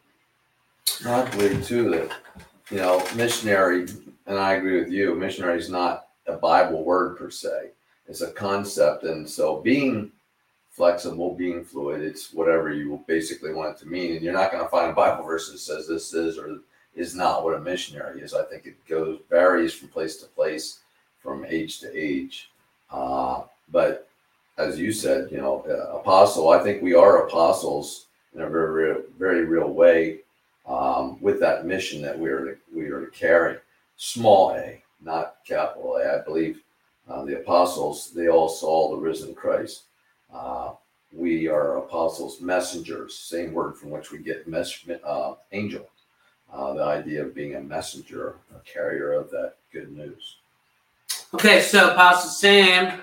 I 1.06 1.28
believe 1.30 1.66
too 1.66 1.90
that, 1.90 2.12
you 2.70 2.78
know, 2.78 3.04
missionary, 3.14 3.88
and 4.26 4.38
I 4.38 4.54
agree 4.54 4.78
with 4.78 4.90
you, 4.90 5.14
missionary 5.14 5.58
is 5.58 5.68
not 5.68 6.08
a 6.26 6.34
Bible 6.34 6.84
word 6.84 7.18
per 7.18 7.30
se. 7.30 7.70
It's 8.06 8.20
a 8.20 8.30
concept. 8.30 9.04
And 9.04 9.28
so 9.28 9.60
being 9.60 10.12
flexible, 10.78 11.34
being 11.34 11.64
fluid, 11.64 12.00
it's 12.00 12.32
whatever 12.32 12.72
you 12.72 13.04
basically 13.06 13.52
want 13.52 13.76
it 13.76 13.78
to 13.80 13.88
mean. 13.88 14.12
And 14.12 14.22
you're 14.22 14.32
not 14.32 14.52
going 14.52 14.62
to 14.62 14.70
find 14.70 14.90
a 14.90 14.94
Bible 14.94 15.24
verse 15.24 15.50
that 15.50 15.58
says 15.58 15.86
this 15.88 16.14
is 16.14 16.38
or 16.38 16.60
is 16.94 17.14
not 17.14 17.42
what 17.44 17.54
a 17.54 17.60
missionary 17.60 18.20
is. 18.22 18.32
I 18.32 18.44
think 18.44 18.64
it 18.64 18.76
goes 18.86 19.18
varies 19.28 19.74
from 19.74 19.88
place 19.88 20.16
to 20.18 20.26
place, 20.26 20.78
from 21.20 21.44
age 21.44 21.80
to 21.80 21.94
age. 21.94 22.50
Uh, 22.90 23.42
but 23.70 24.08
as 24.56 24.78
you 24.78 24.92
said, 24.92 25.30
you 25.30 25.38
know, 25.38 25.64
uh, 25.68 25.98
apostle. 25.98 26.50
I 26.50 26.62
think 26.62 26.80
we 26.80 26.94
are 26.94 27.26
apostles 27.26 28.06
in 28.34 28.42
a 28.42 28.48
very, 28.48 28.70
real, 28.70 29.02
very 29.18 29.44
real 29.44 29.70
way 29.72 30.20
um, 30.66 31.20
with 31.20 31.40
that 31.40 31.66
mission 31.66 32.00
that 32.02 32.18
we 32.18 32.30
are 32.30 32.44
to, 32.44 32.56
we 32.74 32.86
are 32.86 33.04
to 33.04 33.10
carry. 33.10 33.56
Small 33.96 34.52
a, 34.52 34.82
not 35.02 35.36
capital 35.46 35.96
A. 35.96 36.20
I 36.20 36.24
believe 36.24 36.62
uh, 37.08 37.24
the 37.24 37.40
apostles 37.40 38.12
they 38.12 38.28
all 38.28 38.48
saw 38.48 38.90
the 38.90 39.00
risen 39.00 39.34
Christ. 39.34 39.84
Uh, 40.32 40.72
we 41.12 41.48
are 41.48 41.78
apostles, 41.78 42.40
messengers. 42.40 43.18
Same 43.18 43.52
word 43.52 43.76
from 43.76 43.90
which 43.90 44.10
we 44.10 44.18
get 44.18 44.46
mes- 44.46 44.88
uh, 45.04 45.34
angel. 45.52 45.88
Uh, 46.52 46.74
the 46.74 46.82
idea 46.82 47.22
of 47.22 47.34
being 47.34 47.56
a 47.56 47.60
messenger, 47.60 48.36
a 48.54 48.60
carrier 48.60 49.12
of 49.12 49.30
that 49.30 49.54
good 49.72 49.90
news. 49.94 50.36
Okay, 51.34 51.60
so 51.60 51.90
Apostle 51.92 52.30
Sam 52.30 53.02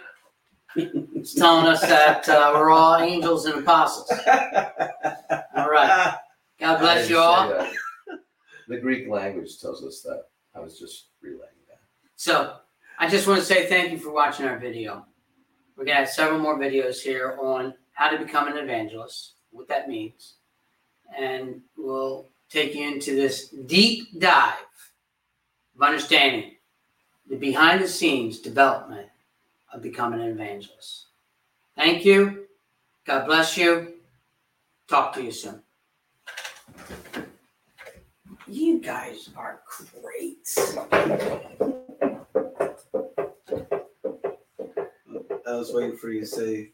is 0.76 1.34
telling 1.34 1.68
us 1.68 1.82
that 1.82 2.28
uh, 2.28 2.52
we're 2.56 2.72
all 2.72 2.98
angels 2.98 3.46
and 3.46 3.60
apostles. 3.60 4.12
All 5.56 5.70
right. 5.70 6.16
God 6.60 6.80
bless 6.80 7.10
you 7.10 7.18
all. 7.18 7.50
The 8.68 8.78
Greek 8.78 9.08
language 9.08 9.60
tells 9.60 9.84
us 9.86 10.02
that. 10.02 10.24
I 10.56 10.60
was 10.60 10.80
just 10.80 11.08
relaying 11.22 11.40
that. 11.70 11.80
So 12.16 12.56
I 12.98 13.10
just 13.10 13.28
want 13.28 13.40
to 13.40 13.46
say 13.46 13.68
thank 13.68 13.92
you 13.92 13.98
for 14.00 14.12
watching 14.12 14.46
our 14.48 14.58
video. 14.58 15.06
We're 15.76 15.86
gonna 15.86 16.00
have 16.00 16.10
several 16.10 16.40
more 16.40 16.58
videos 16.58 17.02
here 17.02 17.38
on 17.42 17.74
how 17.94 18.10
to 18.10 18.18
become 18.18 18.48
an 18.48 18.58
evangelist, 18.58 19.34
what 19.52 19.68
that 19.68 19.90
means, 19.90 20.36
and 21.18 21.62
we'll 21.78 22.28
take 22.50 22.76
you 22.76 22.88
into 22.88 23.16
this 23.16 23.50
deep 23.50 24.20
dive 24.20 24.54
of 25.76 25.82
understanding 25.82 26.56
the 27.30 27.36
behind 27.36 27.82
the 27.82 27.88
scenes 27.88 28.40
development 28.40 29.08
of 29.74 29.82
becoming 29.82 30.22
an 30.22 30.30
evangelist. 30.30 31.08
Thank 31.76 32.06
you. 32.06 32.48
God 33.06 33.26
bless 33.26 33.58
you. 33.58 33.96
Talk 34.88 35.14
to 35.16 35.24
you 35.24 35.32
soon. 35.32 35.62
You 38.48 38.80
guys 38.80 39.30
are 39.36 39.62
great. 40.02 40.48
I 45.48 45.56
was 45.56 45.74
waiting 45.74 45.98
for 45.98 46.10
you 46.10 46.22
to 46.22 46.26
say 46.28 46.70